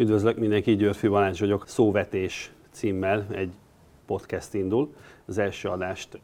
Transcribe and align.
Üdvözlök 0.00 0.38
mindenki, 0.38 0.76
Györfi 0.76 1.08
Balázs 1.08 1.40
vagyok. 1.40 1.68
Szóvetés 1.68 2.52
címmel 2.70 3.26
egy 3.30 3.52
podcast 4.06 4.54
indul. 4.54 4.94
Az 5.26 5.38
első 5.38 5.68
adást 5.68 6.20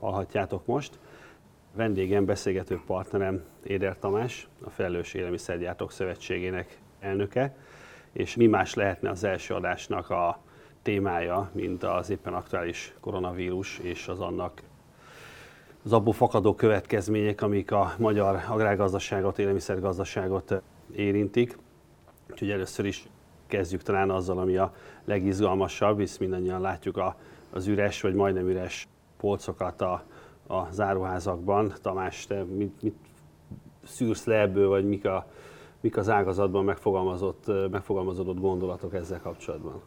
hallhatjátok 0.00 0.66
most. 0.66 0.98
Vendégem, 1.74 2.24
beszélgető 2.24 2.80
partnerem 2.86 3.42
Éder 3.62 3.98
Tamás, 3.98 4.48
a 4.64 4.70
Felelős 4.70 5.14
Élelmiszergyártók 5.14 5.92
Szövetségének 5.92 6.78
elnöke, 7.00 7.56
és 8.12 8.36
mi 8.36 8.46
más 8.46 8.74
lehetne 8.74 9.10
az 9.10 9.24
első 9.24 9.54
adásnak 9.54 10.10
a 10.10 10.38
témája, 10.82 11.50
mint 11.52 11.82
az 11.82 12.10
éppen 12.10 12.34
aktuális 12.34 12.94
koronavírus 13.00 13.78
és 13.78 14.08
az 14.08 14.20
annak 14.20 14.62
az 15.84 15.92
abból 15.92 16.12
fakadó 16.12 16.54
következmények, 16.54 17.42
amik 17.42 17.72
a 17.72 17.94
magyar 17.98 18.42
agrárgazdaságot, 18.48 19.38
élelmiszergazdaságot 19.38 20.62
érintik. 20.94 21.56
Úgyhogy 22.32 22.50
először 22.50 22.84
is 22.84 23.08
kezdjük 23.46 23.82
talán 23.82 24.10
azzal, 24.10 24.38
ami 24.38 24.56
a 24.56 24.74
legizgalmasabb, 25.04 25.98
hisz 25.98 26.16
mindannyian 26.16 26.60
látjuk 26.60 26.96
a, 26.96 27.16
az 27.50 27.66
üres 27.66 28.00
vagy 28.00 28.14
majdnem 28.14 28.48
üres 28.48 28.88
polcokat 29.16 29.80
a, 29.80 30.04
a 30.46 30.70
záruházakban. 30.70 31.72
Tamás, 31.82 32.26
te 32.26 32.44
mit, 32.44 32.82
mit 32.82 32.94
szűrsz 33.84 34.24
le 34.24 34.40
ebből, 34.40 34.68
vagy 34.68 34.88
mik, 34.88 35.04
a, 35.04 35.26
mik 35.80 35.96
az 35.96 36.08
ágazatban 36.08 36.64
megfogalmazott, 36.64 37.70
megfogalmazódott 37.70 38.40
gondolatok 38.40 38.94
ezzel 38.94 39.20
kapcsolatban? 39.20 39.82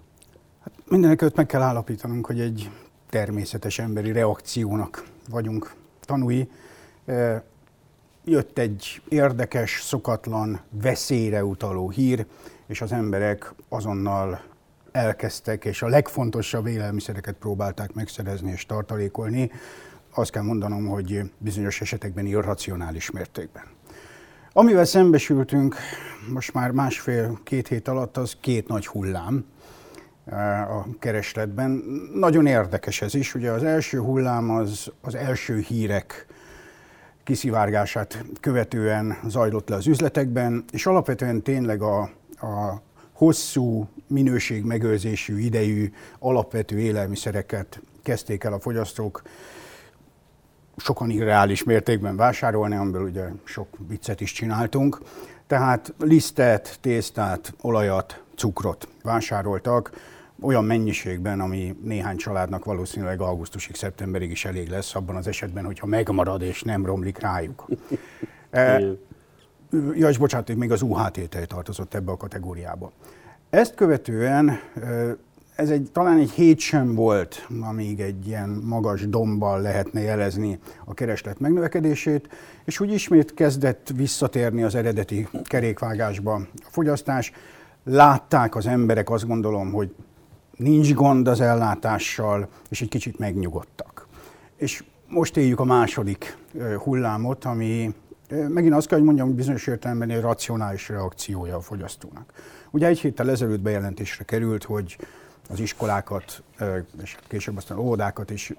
Hát 0.59 0.73
mindenek 0.89 1.35
meg 1.35 1.45
kell 1.45 1.61
állapítanunk, 1.61 2.25
hogy 2.25 2.39
egy 2.39 2.69
természetes 3.09 3.79
emberi 3.79 4.11
reakciónak 4.11 5.03
vagyunk 5.29 5.73
tanúi. 6.01 6.49
Jött 8.27 8.57
egy 8.57 9.01
érdekes, 9.09 9.81
szokatlan, 9.81 10.59
veszélyre 10.81 11.43
utaló 11.43 11.89
hír, 11.89 12.25
és 12.67 12.81
az 12.81 12.91
emberek 12.91 13.53
azonnal 13.69 14.41
elkezdtek, 14.91 15.65
és 15.65 15.81
a 15.81 15.87
legfontosabb 15.87 16.67
élelmiszereket 16.67 17.35
próbálták 17.35 17.93
megszerezni 17.93 18.51
és 18.51 18.65
tartalékolni. 18.65 19.51
Azt 20.13 20.31
kell 20.31 20.43
mondanom, 20.43 20.85
hogy 20.87 21.31
bizonyos 21.37 21.81
esetekben 21.81 22.25
irracionális 22.25 23.11
mértékben. 23.11 23.63
Amivel 24.53 24.85
szembesültünk 24.85 25.75
most 26.33 26.53
már 26.53 26.71
másfél-két 26.71 27.67
hét 27.67 27.87
alatt, 27.87 28.17
az 28.17 28.37
két 28.39 28.67
nagy 28.67 28.87
hullám 28.87 29.45
a 30.69 30.97
keresletben. 30.99 31.83
Nagyon 32.13 32.45
érdekes 32.45 33.01
ez 33.01 33.13
is. 33.13 33.35
Ugye 33.35 33.51
az 33.51 33.63
első 33.63 33.99
hullám 33.99 34.49
az, 34.49 34.91
az 35.01 35.15
első 35.15 35.59
hírek 35.59 36.25
kiszivárgását 37.25 38.25
követően 38.39 39.17
zajlott 39.27 39.69
le 39.69 39.75
az 39.75 39.87
üzletekben, 39.87 40.63
és 40.71 40.85
alapvetően 40.85 41.41
tényleg 41.41 41.81
a, 41.81 42.01
a 42.41 42.81
hosszú 43.11 43.89
minőségmegőrzésű 44.07 45.37
idejű 45.37 45.91
alapvető 46.19 46.79
élelmiszereket 46.79 47.81
kezdték 48.03 48.43
el 48.43 48.53
a 48.53 48.59
fogyasztók 48.59 49.21
sokan 50.77 51.09
irreális 51.09 51.63
mértékben 51.63 52.15
vásárolni, 52.15 52.75
amiből 52.75 53.03
ugye 53.03 53.27
sok 53.43 53.67
viccet 53.87 54.21
is 54.21 54.31
csináltunk. 54.31 55.01
Tehát 55.47 55.93
lisztet, 55.99 56.77
tésztát, 56.81 57.53
olajat, 57.61 58.23
cukrot 58.35 58.87
vásároltak, 59.03 59.91
olyan 60.41 60.65
mennyiségben, 60.65 61.39
ami 61.39 61.75
néhány 61.83 62.17
családnak 62.17 62.65
valószínűleg 62.65 63.21
augusztusig, 63.21 63.75
szeptemberig 63.75 64.31
is 64.31 64.45
elég 64.45 64.69
lesz, 64.69 64.95
abban 64.95 65.15
az 65.15 65.27
esetben, 65.27 65.65
hogyha 65.65 65.85
megmarad 65.85 66.41
és 66.41 66.61
nem 66.61 66.85
romlik 66.85 67.19
rájuk. 67.19 67.65
e, 68.49 68.79
ja, 69.93 70.09
és 70.09 70.17
bocsánat, 70.17 70.55
még 70.55 70.71
az 70.71 70.81
UHT 70.81 71.47
tartozott 71.47 71.93
ebbe 71.93 72.11
a 72.11 72.17
kategóriába. 72.17 72.91
Ezt 73.49 73.75
követően 73.75 74.49
e, 74.49 75.15
ez 75.55 75.69
egy, 75.69 75.89
talán 75.91 76.17
egy 76.17 76.31
hét 76.31 76.59
sem 76.59 76.95
volt, 76.95 77.47
amíg 77.61 77.99
egy 77.99 78.27
ilyen 78.27 78.49
magas 78.49 79.09
dombbal 79.09 79.61
lehetne 79.61 80.01
jelezni 80.01 80.59
a 80.85 80.93
kereslet 80.93 81.39
megnövekedését, 81.39 82.29
és 82.65 82.79
úgy 82.79 82.91
ismét 82.91 83.33
kezdett 83.33 83.91
visszatérni 83.95 84.63
az 84.63 84.75
eredeti 84.75 85.27
kerékvágásba 85.43 86.33
a 86.33 86.47
fogyasztás. 86.69 87.31
Látták 87.83 88.55
az 88.55 88.67
emberek, 88.67 89.09
azt 89.09 89.27
gondolom, 89.27 89.71
hogy 89.71 89.95
nincs 90.57 90.93
gond 90.93 91.27
az 91.27 91.41
ellátással, 91.41 92.47
és 92.69 92.81
egy 92.81 92.89
kicsit 92.89 93.19
megnyugodtak. 93.19 94.07
És 94.55 94.83
most 95.07 95.37
éljük 95.37 95.59
a 95.59 95.63
második 95.63 96.37
hullámot, 96.77 97.45
ami 97.45 97.93
megint 98.29 98.73
azt 98.73 98.87
kell, 98.87 98.97
hogy 98.97 99.07
mondjam, 99.07 99.27
hogy 99.27 99.35
bizonyos 99.35 99.67
értelemben 99.67 100.09
egy 100.09 100.21
racionális 100.21 100.89
reakciója 100.89 101.55
a 101.55 101.61
fogyasztónak. 101.61 102.33
Ugye 102.71 102.87
egy 102.87 102.99
héttel 102.99 103.29
ezelőtt 103.29 103.61
bejelentésre 103.61 104.23
került, 104.23 104.63
hogy 104.63 104.97
az 105.49 105.59
iskolákat, 105.59 106.43
és 107.01 107.17
később 107.27 107.57
aztán 107.57 107.77
óvodákat 107.77 108.29
is 108.29 108.53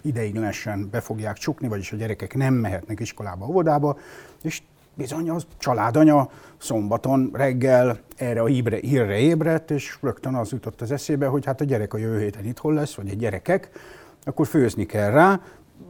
ideiglenesen 0.00 0.88
be 0.90 1.00
fogják 1.00 1.36
csukni, 1.36 1.68
vagyis 1.68 1.92
a 1.92 1.96
gyerekek 1.96 2.34
nem 2.34 2.54
mehetnek 2.54 3.00
iskolába, 3.00 3.46
óvodába, 3.46 3.98
és 4.42 4.62
bizony 4.96 5.30
az 5.30 5.46
családanya 5.58 6.30
szombaton 6.58 7.30
reggel 7.32 7.98
erre 8.16 8.40
a 8.40 8.46
híbre, 8.46 8.76
hírre 8.76 9.18
ébredt, 9.18 9.70
és 9.70 9.98
rögtön 10.00 10.34
az 10.34 10.52
jutott 10.52 10.80
az 10.80 10.90
eszébe, 10.90 11.26
hogy 11.26 11.44
hát 11.44 11.60
a 11.60 11.64
gyerek 11.64 11.94
a 11.94 11.98
jövő 11.98 12.20
héten 12.20 12.44
itthon 12.44 12.74
lesz, 12.74 12.94
vagy 12.94 13.10
a 13.10 13.14
gyerekek, 13.14 13.70
akkor 14.24 14.46
főzni 14.46 14.86
kell 14.86 15.10
rá, 15.10 15.40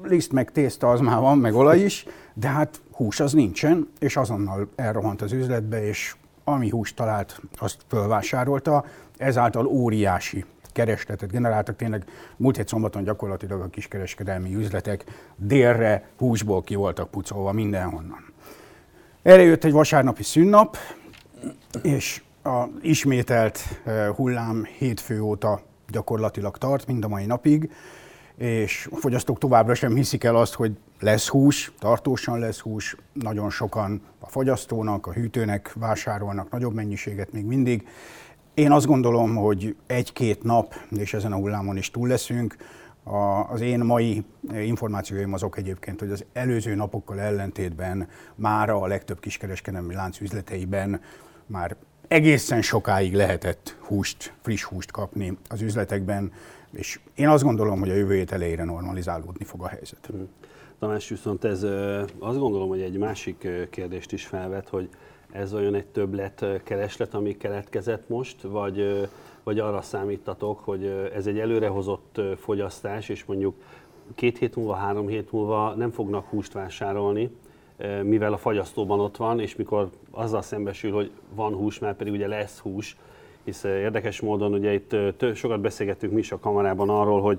liszt 0.02 0.32
meg 0.32 0.52
tészta 0.52 0.90
az 0.90 1.00
már 1.00 1.20
van, 1.20 1.38
meg 1.38 1.54
olaj 1.54 1.78
is, 1.78 2.06
de 2.34 2.48
hát 2.48 2.80
hús 2.92 3.20
az 3.20 3.32
nincsen, 3.32 3.88
és 3.98 4.16
azonnal 4.16 4.68
elrohant 4.76 5.22
az 5.22 5.32
üzletbe, 5.32 5.86
és 5.86 6.14
ami 6.44 6.68
húst 6.68 6.96
talált, 6.96 7.40
azt 7.58 7.76
fölvásárolta, 7.88 8.84
ezáltal 9.16 9.66
óriási 9.66 10.44
keresletet 10.72 11.30
generáltak. 11.30 11.76
Tényleg 11.76 12.04
múlt 12.36 12.56
hét 12.56 12.68
szombaton 12.68 13.04
gyakorlatilag 13.04 13.60
a 13.60 13.68
kiskereskedelmi 13.68 14.54
üzletek 14.54 15.04
délre 15.36 16.08
húsból 16.16 16.62
ki 16.62 16.74
voltak 16.74 17.10
pucolva 17.10 17.52
mindenhonnan. 17.52 18.34
Erre 19.26 19.42
jött 19.42 19.64
egy 19.64 19.72
vasárnapi 19.72 20.22
szünnap, 20.22 20.76
és 21.82 22.22
a 22.42 22.64
ismételt 22.82 23.60
eh, 23.84 24.08
hullám 24.14 24.64
hétfő 24.78 25.20
óta 25.20 25.60
gyakorlatilag 25.88 26.56
tart, 26.58 26.86
mind 26.86 27.04
a 27.04 27.08
mai 27.08 27.26
napig, 27.26 27.70
és 28.36 28.88
a 28.90 28.96
fogyasztók 28.96 29.38
továbbra 29.38 29.74
sem 29.74 29.94
hiszik 29.94 30.24
el 30.24 30.36
azt, 30.36 30.54
hogy 30.54 30.72
lesz 31.00 31.28
hús, 31.28 31.72
tartósan 31.78 32.38
lesz 32.38 32.58
hús, 32.58 32.96
nagyon 33.12 33.50
sokan 33.50 34.00
a 34.18 34.28
fogyasztónak, 34.28 35.06
a 35.06 35.12
hűtőnek 35.12 35.72
vásárolnak 35.74 36.50
nagyobb 36.50 36.74
mennyiséget 36.74 37.32
még 37.32 37.44
mindig. 37.44 37.86
Én 38.54 38.72
azt 38.72 38.86
gondolom, 38.86 39.34
hogy 39.34 39.76
egy-két 39.86 40.42
nap, 40.42 40.74
és 40.96 41.14
ezen 41.14 41.32
a 41.32 41.36
hullámon 41.36 41.76
is 41.76 41.90
túl 41.90 42.08
leszünk, 42.08 42.56
a, 43.08 43.50
az 43.50 43.60
én 43.60 43.78
mai 43.78 44.24
információim 44.52 45.32
azok 45.32 45.58
egyébként, 45.58 46.00
hogy 46.00 46.10
az 46.10 46.24
előző 46.32 46.74
napokkal 46.74 47.20
ellentétben 47.20 48.08
már 48.34 48.70
a 48.70 48.86
legtöbb 48.86 49.20
kiskereskedelmi 49.20 49.94
lánc 49.94 50.20
üzleteiben 50.20 51.00
már 51.46 51.76
egészen 52.08 52.62
sokáig 52.62 53.14
lehetett 53.14 53.76
húst, 53.80 54.32
friss 54.40 54.62
húst 54.62 54.90
kapni 54.90 55.38
az 55.48 55.60
üzletekben, 55.60 56.32
és 56.70 57.00
én 57.14 57.28
azt 57.28 57.42
gondolom, 57.42 57.78
hogy 57.78 57.90
a 57.90 57.94
jövő 57.94 58.14
hét 58.14 58.32
elejére 58.32 58.64
normalizálódni 58.64 59.44
fog 59.44 59.62
a 59.62 59.68
helyzet. 59.68 60.06
Hmm. 60.06 60.28
Tamás, 60.78 61.08
viszont 61.08 61.44
ez 61.44 61.62
azt 62.18 62.38
gondolom, 62.38 62.68
hogy 62.68 62.80
egy 62.80 62.98
másik 62.98 63.48
kérdést 63.70 64.12
is 64.12 64.26
felvet, 64.26 64.68
hogy 64.68 64.88
ez 65.32 65.54
olyan 65.54 65.74
egy 65.74 65.86
többlet 65.86 66.44
kereslet, 66.64 67.14
ami 67.14 67.36
keletkezett 67.36 68.08
most, 68.08 68.42
vagy 68.42 69.08
vagy 69.46 69.58
arra 69.58 69.82
számítatok, 69.82 70.60
hogy 70.64 71.10
ez 71.14 71.26
egy 71.26 71.38
előrehozott 71.38 72.20
fogyasztás, 72.36 73.08
és 73.08 73.24
mondjuk 73.24 73.54
két 74.14 74.38
hét 74.38 74.56
múlva, 74.56 74.74
három 74.74 75.06
hét 75.06 75.32
múlva 75.32 75.74
nem 75.74 75.90
fognak 75.90 76.26
húst 76.28 76.52
vásárolni, 76.52 77.30
mivel 78.02 78.32
a 78.32 78.36
fagyasztóban 78.36 79.00
ott 79.00 79.16
van, 79.16 79.40
és 79.40 79.56
mikor 79.56 79.90
azzal 80.10 80.42
szembesül, 80.42 80.92
hogy 80.92 81.10
van 81.34 81.54
hús, 81.54 81.78
már 81.78 81.96
pedig 81.96 82.12
ugye 82.12 82.26
lesz 82.26 82.58
hús, 82.58 82.96
hisz 83.44 83.64
érdekes 83.64 84.20
módon 84.20 84.52
ugye 84.52 84.72
itt 84.72 84.96
sokat 85.34 85.60
beszélgettünk 85.60 86.12
mi 86.12 86.18
is 86.18 86.32
a 86.32 86.38
kamarában 86.38 86.88
arról, 86.88 87.20
hogy 87.20 87.38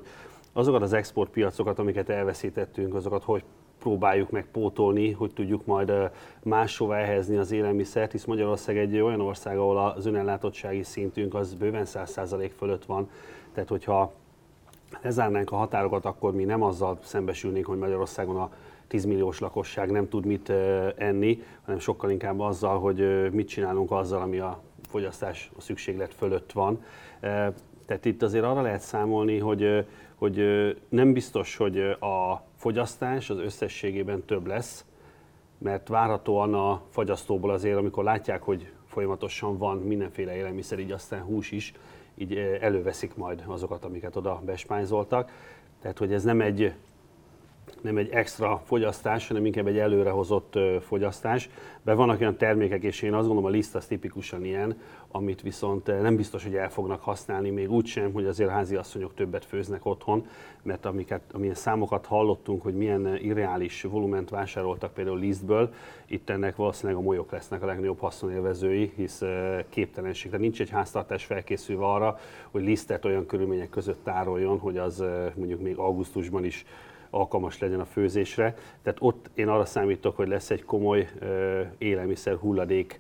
azokat 0.54 0.82
az 0.82 0.94
exportpiacokat, 0.94 1.80
amiket 1.80 2.10
elveszítettünk, 2.10 2.94
azokat 2.94 3.24
hogy 3.24 3.44
próbáljuk 3.80 4.30
meg 4.30 4.46
pótolni, 4.52 5.12
hogy 5.12 5.34
tudjuk 5.34 5.66
majd 5.66 5.92
máshova 6.44 6.98
elhelyezni 6.98 7.38
az 7.38 7.52
élelmiszert, 7.52 8.12
hisz 8.12 8.26
Magyarország 8.26 8.78
egy 8.78 9.00
olyan 9.00 9.22
ország, 9.22 9.58
ahol 9.58 9.78
az 9.78 10.06
önellátottsági 10.06 10.84
szintünk 10.84 11.34
az 11.34 11.54
bőven 11.54 11.86
100% 11.86 12.52
fölött 12.58 12.86
van, 12.86 13.10
tehát 13.54 13.70
hogyha 13.70 14.14
lezárnánk 15.02 15.52
a 15.52 15.56
határokat, 15.56 16.06
akkor 16.06 16.34
mi 16.34 16.44
nem 16.44 16.64
azzal 16.64 17.00
szembesülnénk, 17.04 17.66
hogy 17.66 17.78
Magyarországon 17.78 18.36
a 18.36 18.52
10 18.88 19.06
milliós 19.06 19.40
lakosság 19.40 19.92
nem 19.92 20.10
tud 20.10 20.26
mit 20.26 20.50
enni, 20.96 21.44
hanem 21.66 21.80
sokkal 21.80 22.10
inkább 22.10 22.40
azzal, 22.40 22.80
hogy 22.80 23.32
mit 23.32 23.48
csinálunk 23.48 23.92
azzal, 23.92 24.22
ami 24.22 24.40
a 24.40 24.62
fogyasztás 24.90 25.52
a 25.58 25.62
szükséglet 25.62 26.14
fölött 26.14 26.52
van. 26.52 26.84
Tehát 27.86 28.06
itt 28.06 28.22
azért 28.22 28.44
arra 28.44 28.62
lehet 28.62 28.82
számolni, 28.82 29.38
hogy, 29.38 29.86
hogy 30.16 30.42
nem 30.90 31.14
biztos, 31.14 31.56
hogy 31.56 31.80
a 32.00 32.46
fogyasztás 32.58 33.30
az 33.30 33.38
összességében 33.38 34.26
több 34.26 34.48
lesz, 34.48 34.86
mert 35.58 35.88
várhatóan 35.88 36.54
a 36.54 36.82
fagyasztóból 36.90 37.52
azért, 37.52 37.78
amikor 37.78 38.04
látják, 38.04 38.44
hogy 38.44 38.72
folyamatosan 38.86 39.58
van 39.58 39.78
mindenféle 39.78 40.36
élelmiszer, 40.36 40.80
így 40.80 40.92
aztán 40.92 41.22
hús 41.22 41.52
is, 41.52 41.74
így 42.16 42.38
előveszik 42.62 43.16
majd 43.16 43.44
azokat, 43.46 43.86
amiket 43.86 44.16
oda 44.16 44.42
bespányzoltak. 44.46 45.32
Tehát, 45.82 45.98
hogy 45.98 46.14
ez 46.14 46.24
nem 46.24 46.42
egy 46.42 46.74
nem 47.82 47.98
egy 47.98 48.10
extra 48.10 48.62
fogyasztás, 48.66 49.28
hanem 49.28 49.46
inkább 49.46 49.68
egy 49.68 49.78
előrehozott 49.78 50.60
fogyasztás. 50.82 51.50
De 51.84 51.94
vannak 51.94 52.20
olyan 52.20 52.38
termékek, 52.38 52.84
és 52.84 53.02
én 53.02 53.14
azt 53.14 53.28
gondolom 53.28 53.50
a 53.52 53.54
liszt 53.54 53.76
az 53.76 53.86
tipikusan 53.86 54.46
ilyen, 54.46 54.78
amit 55.12 55.42
viszont 55.42 55.88
nem 56.02 56.16
biztos, 56.16 56.44
hogy 56.44 56.56
el 56.56 56.70
fognak 56.70 57.02
használni, 57.02 57.50
még 57.50 57.72
úgy 57.72 57.86
sem, 57.86 58.14
hogy 58.14 58.26
azért 58.26 58.50
házi 58.50 58.76
asszonyok 58.76 59.14
többet 59.14 59.46
főznek 59.46 59.86
otthon, 59.86 60.28
mert 60.64 60.86
amiket, 60.86 61.22
amilyen 61.34 61.56
számokat 61.56 62.06
hallottunk, 62.06 62.62
hogy 62.62 62.74
milyen 62.74 63.18
irreális 63.22 63.82
volument 63.82 64.30
vásároltak 64.30 64.94
például 64.94 65.20
lisztből, 65.20 65.74
itt 66.06 66.30
ennek 66.30 66.56
valószínűleg 66.56 67.02
a 67.02 67.04
molyok 67.04 67.32
lesznek 67.32 67.64
a 67.64 67.66
legnagyobb 67.66 68.00
haszonélvezői, 68.00 68.92
hisz 68.96 69.22
képtelenség. 69.70 70.26
Tehát 70.26 70.46
nincs 70.46 70.62
egy 70.62 70.70
háztartás 70.70 71.26
felkészülve 71.26 71.86
arra, 71.86 72.20
hogy 72.52 72.64
lisztet 72.64 73.06
olyan 73.06 73.26
körülmények 73.26 73.70
között 73.70 74.04
tároljon, 74.04 74.60
hogy 74.60 74.78
az 74.78 75.04
mondjuk 75.36 75.62
még 75.62 75.78
augusztusban 75.78 76.46
is 76.46 76.66
alkalmas 77.10 77.60
legyen 77.60 77.80
a 77.80 77.86
főzésre. 77.86 78.54
Tehát 78.84 79.00
ott 79.02 79.30
én 79.34 79.48
arra 79.48 79.66
számítok, 79.66 80.16
hogy 80.16 80.28
lesz 80.28 80.50
egy 80.50 80.64
komoly 80.64 81.10
élelmiszer 81.78 82.36
hulladék 82.36 83.00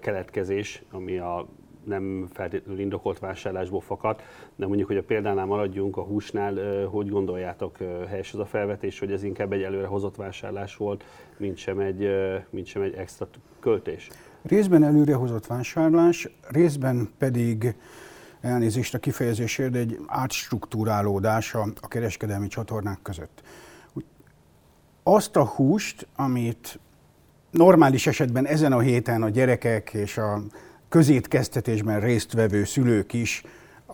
keletkezés, 0.00 0.82
ami 0.90 1.18
a 1.18 1.46
nem 1.84 2.28
feltétlenül 2.32 2.80
indokolt 2.80 3.18
vásárlásból 3.18 3.80
fakad, 3.80 4.20
de 4.56 4.66
mondjuk, 4.66 4.88
hogy 4.88 4.96
a 4.96 5.02
példánál 5.02 5.46
maradjunk, 5.46 5.96
a 5.96 6.02
húsnál, 6.02 6.84
hogy 6.86 7.08
gondoljátok 7.08 7.78
helyes 8.08 8.32
az 8.32 8.38
a 8.38 8.46
felvetés, 8.46 8.98
hogy 8.98 9.12
ez 9.12 9.22
inkább 9.22 9.52
egy 9.52 9.62
előre 9.62 9.86
hozott 9.86 10.16
vásárlás 10.16 10.76
volt, 10.76 11.04
mint 11.36 11.56
sem 11.56 11.78
egy, 11.78 12.08
mint 12.50 12.66
sem 12.66 12.82
egy 12.82 12.94
extra 12.94 13.28
költés? 13.60 14.08
Részben 14.42 14.82
előrehozott 14.82 15.46
vásárlás, 15.46 16.28
részben 16.48 17.08
pedig 17.18 17.74
elnézést 18.40 18.94
a 18.94 18.98
kifejezésért, 18.98 19.74
egy 19.74 19.98
átstruktúrálódás 20.06 21.54
a, 21.54 21.66
a 21.80 21.88
kereskedelmi 21.88 22.48
csatornák 22.48 22.98
között. 23.02 23.42
Azt 25.02 25.36
a 25.36 25.44
húst, 25.44 26.06
amit 26.16 26.78
normális 27.50 28.06
esetben 28.06 28.46
ezen 28.46 28.72
a 28.72 28.80
héten 28.80 29.22
a 29.22 29.28
gyerekek 29.28 29.92
és 29.92 30.18
a 30.18 30.42
közétkeztetésben 30.88 32.00
résztvevő 32.00 32.64
szülők 32.64 33.12
is 33.12 33.42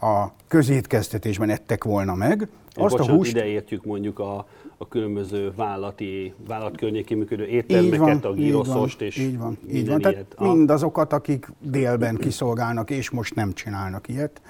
a 0.01 0.27
közétkeztetésben 0.49 1.51
ettek 1.51 1.85
volna 1.85 2.15
meg. 2.15 2.49
Azt 2.77 2.91
bocsánat, 2.91 3.13
a 3.13 3.17
húst... 3.17 3.31
ide 3.31 3.47
értjük 3.47 3.85
mondjuk 3.85 4.19
a, 4.19 4.47
a 4.77 4.89
különböző 4.89 5.53
vállati, 5.57 6.35
vállalat 6.49 6.77
környékén 6.77 7.19
működő 7.19 7.47
éttermeket, 7.47 8.25
a 8.25 8.33
gíroszost 8.33 9.01
és 9.01 9.19
így 9.19 9.39
van, 9.39 9.59
így 9.73 9.89
van. 9.89 10.01
Tehát 10.01 10.17
ilyet. 10.17 10.55
mindazokat, 10.55 11.13
akik 11.13 11.49
délben 11.61 12.17
kiszolgálnak 12.17 12.91
és 12.91 13.11
most 13.11 13.35
nem 13.35 13.53
csinálnak 13.53 14.09
ilyet. 14.09 14.41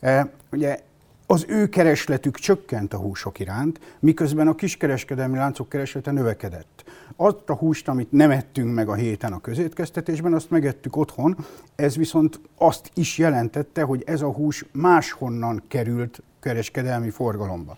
E, 0.00 0.32
ugye 0.52 0.78
az 1.32 1.44
ő 1.48 1.68
keresletük 1.68 2.36
csökkent 2.36 2.94
a 2.94 2.96
húsok 2.96 3.38
iránt, 3.38 3.80
miközben 4.00 4.48
a 4.48 4.54
kiskereskedelmi 4.54 5.36
láncok 5.36 5.68
kereslete 5.68 6.10
növekedett. 6.10 6.84
Azt 7.16 7.36
a 7.46 7.54
húst, 7.54 7.88
amit 7.88 8.12
nem 8.12 8.30
ettünk 8.30 8.74
meg 8.74 8.88
a 8.88 8.94
héten 8.94 9.32
a 9.32 9.40
közétkeztetésben, 9.40 10.34
azt 10.34 10.50
megettük 10.50 10.96
otthon, 10.96 11.36
ez 11.76 11.96
viszont 11.96 12.40
azt 12.58 12.90
is 12.94 13.18
jelentette, 13.18 13.82
hogy 13.82 14.02
ez 14.06 14.20
a 14.20 14.32
hús 14.32 14.64
máshonnan 14.72 15.62
került 15.68 16.22
kereskedelmi 16.40 17.10
forgalomba. 17.10 17.76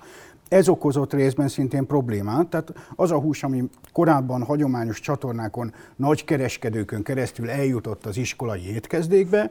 Ez 0.49 0.69
okozott 0.69 1.13
részben 1.13 1.49
szintén 1.49 1.87
problémát, 1.87 2.47
tehát 2.47 2.73
az 2.97 3.11
a 3.11 3.19
hús, 3.19 3.43
ami 3.43 3.65
korábban 3.93 4.43
hagyományos 4.43 5.01
csatornákon, 5.01 5.75
nagy 5.97 6.25
kereskedőkön 6.25 7.03
keresztül 7.03 7.51
eljutott 7.51 8.07
az 8.07 8.17
iskolai 8.17 8.75
étkezdékbe, 8.75 9.51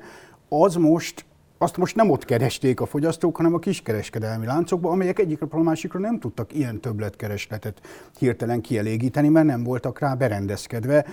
az 0.49 0.75
most 0.75 1.25
azt 1.63 1.77
most 1.77 1.95
nem 1.95 2.09
ott 2.09 2.25
keresték 2.25 2.81
a 2.81 2.85
fogyasztók, 2.85 3.35
hanem 3.35 3.53
a 3.53 3.59
kiskereskedelmi 3.59 4.45
láncokban, 4.45 4.91
amelyek 4.91 5.19
egyikről 5.19 5.49
a 5.51 5.63
másikra 5.63 5.99
nem 5.99 6.19
tudtak 6.19 6.53
ilyen 6.53 6.79
többletkeresletet 6.79 7.81
hirtelen 8.19 8.61
kielégíteni, 8.61 9.29
mert 9.29 9.45
nem 9.45 9.63
voltak 9.63 9.99
rá 9.99 10.13
berendezkedve. 10.13 11.05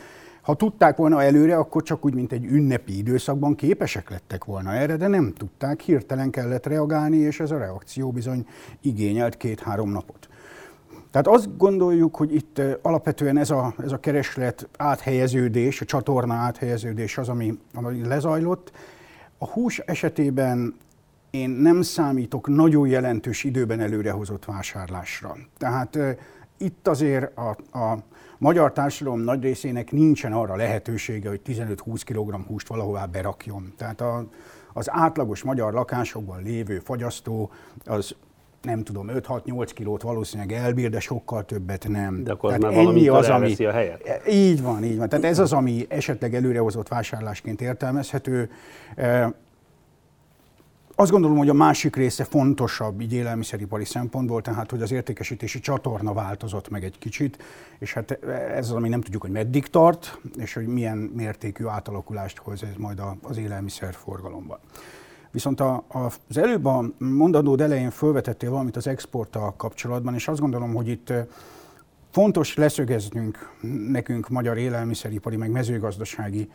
Ha 0.43 0.55
tudták 0.55 0.97
volna 0.97 1.23
előre, 1.23 1.57
akkor 1.57 1.83
csak 1.83 2.05
úgy, 2.05 2.15
mint 2.15 2.33
egy 2.33 2.45
ünnepi 2.45 2.99
időszakban 2.99 3.55
képesek 3.55 4.11
lettek 4.11 4.45
volna 4.45 4.73
erre, 4.73 4.97
de 4.97 5.07
nem 5.07 5.33
tudták, 5.33 5.81
hirtelen 5.81 6.31
kellett 6.31 6.67
reagálni, 6.67 7.17
és 7.17 7.41
ez 7.41 7.51
a 7.51 7.59
reakció 7.59 8.11
bizony 8.11 8.47
igényelt 8.81 9.37
két-három 9.37 9.91
napot. 9.91 10.29
Tehát 11.11 11.27
azt 11.27 11.57
gondoljuk, 11.57 12.17
hogy 12.17 12.35
itt 12.35 12.61
alapvetően 12.83 13.37
ez 13.37 13.51
a, 13.51 13.75
ez 13.83 13.93
a 13.93 14.01
kereslet 14.01 14.69
áthelyeződés, 14.77 15.81
a 15.81 15.85
csatorna 15.85 16.35
áthelyeződés 16.35 17.19
az, 17.19 17.29
ami, 17.29 17.59
ami 17.75 18.07
lezajlott. 18.07 18.73
A 19.43 19.47
hús 19.47 19.79
esetében 19.79 20.75
én 21.31 21.51
nem 21.51 21.83
számítok 21.83 22.49
nagyon 22.49 22.89
jelentős 22.89 23.45
időben 23.45 23.81
előrehozott 23.81 24.45
vásárlásra. 24.45 25.37
Tehát 25.59 25.99
itt 26.59 26.89
azért 26.89 27.37
a, 27.39 27.49
a 27.79 27.99
magyar 28.39 28.73
társadalom 28.73 29.21
nagy 29.21 29.43
részének 29.43 29.91
nincsen 29.91 30.33
arra 30.33 30.57
lehetősége, 30.57 31.29
hogy 31.29 31.41
15-20 31.47 32.01
kg 32.05 32.47
húst 32.47 32.69
valahová 32.69 33.07
berakjon. 33.07 33.73
Tehát 33.77 34.01
a, 34.01 34.27
az 34.73 34.91
átlagos 34.91 35.43
magyar 35.43 35.73
lakásokban 35.73 36.43
lévő 36.43 36.79
fogyasztó 36.79 37.51
az 37.85 38.15
nem 38.63 38.83
tudom, 38.83 39.11
5-6-8 39.15 39.71
kilót 39.75 40.03
valószínűleg 40.03 40.53
elbír, 40.53 40.91
de 40.91 41.01
sokkal 41.01 41.45
többet 41.45 41.89
nem. 41.89 42.25
De 42.25 42.33
akkor 42.33 42.57
Tehát 42.57 42.77
már 42.77 42.87
ennyi 42.87 43.09
az, 43.09 43.29
ami, 43.29 43.65
a 43.65 43.71
helyet. 43.71 44.29
Így 44.29 44.63
van, 44.63 44.85
így 44.85 44.97
van. 44.97 45.09
Tehát 45.09 45.25
ez 45.25 45.39
az, 45.39 45.53
ami 45.53 45.87
esetleg 45.89 46.35
előrehozott 46.35 46.89
vásárlásként 46.89 47.61
értelmezhető. 47.61 48.51
Azt 50.95 51.11
gondolom, 51.11 51.37
hogy 51.37 51.49
a 51.49 51.55
másik 51.55 51.97
része 51.97 52.25
fontosabb 52.25 53.01
így 53.01 53.13
élelmiszeripari 53.13 53.85
szempontból, 53.85 54.43
tehát 54.43 54.71
hogy 54.71 54.83
az 54.83 54.93
értékesítési 54.93 55.61
csatorna 55.61 56.13
változott 56.13 56.69
meg 56.69 56.85
egy 56.85 56.99
kicsit, 56.99 57.43
és 57.79 57.93
hát 57.93 58.11
ez 58.55 58.69
az, 58.69 58.75
ami 58.75 58.89
nem 58.89 59.01
tudjuk, 59.01 59.23
hogy 59.23 59.31
meddig 59.31 59.67
tart, 59.67 60.19
és 60.39 60.55
hogy 60.55 60.67
milyen 60.67 60.97
mértékű 60.97 61.67
átalakulást 61.67 62.39
hoz 62.39 62.63
ez 62.63 62.75
majd 62.79 63.03
az 63.23 63.37
élelmiszer 63.37 63.95
forgalomban. 63.95 64.59
Viszont 65.31 65.61
a, 65.61 65.85
a, 65.89 65.99
az 66.29 66.37
előbb 66.37 66.65
a 66.65 66.85
mondandód 66.99 67.61
elején 67.61 67.91
felvetettél 67.91 68.51
valamit 68.51 68.77
az 68.77 68.87
exporttal 68.87 69.55
kapcsolatban, 69.57 70.15
és 70.15 70.29
azt 70.29 70.41
gondolom, 70.41 70.75
hogy 70.75 70.89
itt 70.89 71.13
fontos 72.11 72.57
leszögeznünk 72.57 73.53
nekünk 73.89 74.29
magyar 74.29 74.59
élelmiszeripari, 74.59 75.37
meg 75.37 75.51
mezőgazdasági, 75.51 76.51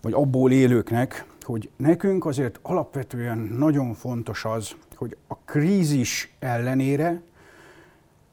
vagy 0.00 0.12
abból 0.12 0.52
élőknek, 0.52 1.26
hogy 1.40 1.70
nekünk 1.76 2.26
azért 2.26 2.58
alapvetően 2.62 3.38
nagyon 3.38 3.94
fontos 3.94 4.44
az, 4.44 4.74
hogy 4.94 5.16
a 5.26 5.36
krízis 5.36 6.34
ellenére 6.38 7.22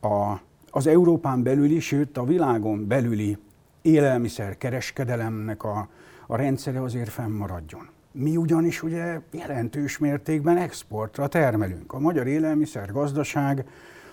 a, 0.01 0.33
az 0.71 0.87
Európán 0.87 1.43
belüli, 1.43 1.79
sőt 1.79 2.17
a 2.17 2.23
világon 2.23 2.87
belüli 2.87 3.37
élelmiszer 3.81 4.57
kereskedelemnek 4.57 5.63
a, 5.63 5.89
a 6.27 6.35
rendszere 6.35 6.81
azért 6.81 7.09
fennmaradjon. 7.09 7.89
Mi 8.11 8.37
ugyanis 8.37 8.83
ugye 8.83 9.19
jelentős 9.31 9.97
mértékben 9.97 10.57
exportra 10.57 11.27
termelünk. 11.27 11.93
A 11.93 11.99
magyar 11.99 12.27
élelmiszer 12.27 12.91
gazdaság 12.91 13.65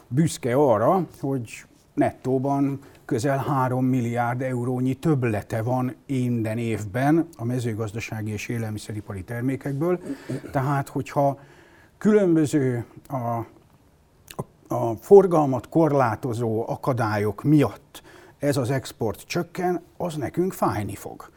büszke 0.09 0.55
arra, 0.55 1.07
hogy 1.21 1.65
nettóban 1.95 2.79
közel 3.05 3.39
3 3.39 3.85
milliárd 3.85 4.43
eurónyi 4.43 4.95
többlete 4.95 5.63
van 5.63 5.95
minden 6.07 6.59
évben 6.59 7.29
a 7.37 7.45
mezőgazdasági 7.45 8.31
és 8.31 8.49
élelmiszeripari 8.49 9.23
termékekből. 9.23 10.01
Tehát, 10.53 10.89
hogyha 10.89 11.39
különböző 11.99 12.85
a, 13.09 13.17
a, 13.17 13.45
a 14.75 14.95
forgalmat 14.95 15.69
korlátozó 15.69 16.65
akadályok 16.69 17.43
miatt 17.43 18.03
ez 18.39 18.57
az 18.57 18.71
export 18.71 19.27
csökken, 19.27 19.83
az 19.97 20.15
nekünk 20.15 20.53
fájni 20.53 20.95
fog 20.95 21.31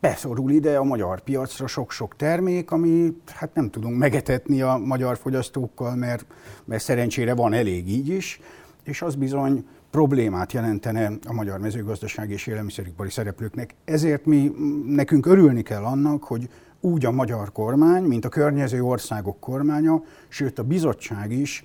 beszorul 0.00 0.50
ide 0.50 0.76
a 0.76 0.84
magyar 0.84 1.20
piacra 1.20 1.66
sok-sok 1.66 2.16
termék, 2.16 2.70
ami 2.70 3.16
hát 3.26 3.54
nem 3.54 3.70
tudunk 3.70 3.98
megetetni 3.98 4.62
a 4.62 4.76
magyar 4.76 5.16
fogyasztókkal, 5.16 5.94
mert, 5.94 6.26
mert 6.64 6.82
szerencsére 6.82 7.34
van 7.34 7.52
elég 7.52 7.88
így 7.88 8.08
is, 8.08 8.40
és 8.84 9.02
az 9.02 9.14
bizony 9.14 9.66
problémát 9.90 10.52
jelentene 10.52 11.12
a 11.26 11.32
magyar 11.32 11.58
mezőgazdaság 11.58 12.30
és 12.30 12.46
élelmiszeripari 12.46 13.10
szereplőknek. 13.10 13.74
Ezért 13.84 14.26
mi 14.26 14.52
nekünk 14.86 15.26
örülni 15.26 15.62
kell 15.62 15.82
annak, 15.82 16.24
hogy 16.24 16.48
úgy 16.80 17.04
a 17.04 17.10
magyar 17.10 17.52
kormány, 17.52 18.02
mint 18.02 18.24
a 18.24 18.28
környező 18.28 18.82
országok 18.82 19.40
kormánya, 19.40 20.02
sőt 20.28 20.58
a 20.58 20.62
bizottság 20.62 21.32
is 21.32 21.64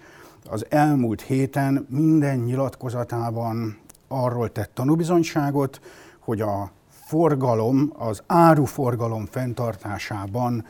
az 0.49 0.65
elmúlt 0.69 1.21
héten 1.21 1.87
minden 1.89 2.37
nyilatkozatában 2.37 3.77
arról 4.07 4.51
tett 4.51 4.71
tanúbizonyságot, 4.73 5.81
hogy 6.19 6.41
a 6.41 6.71
forgalom, 7.13 7.93
az 7.97 8.23
áruforgalom 8.25 9.25
fenntartásában 9.25 10.65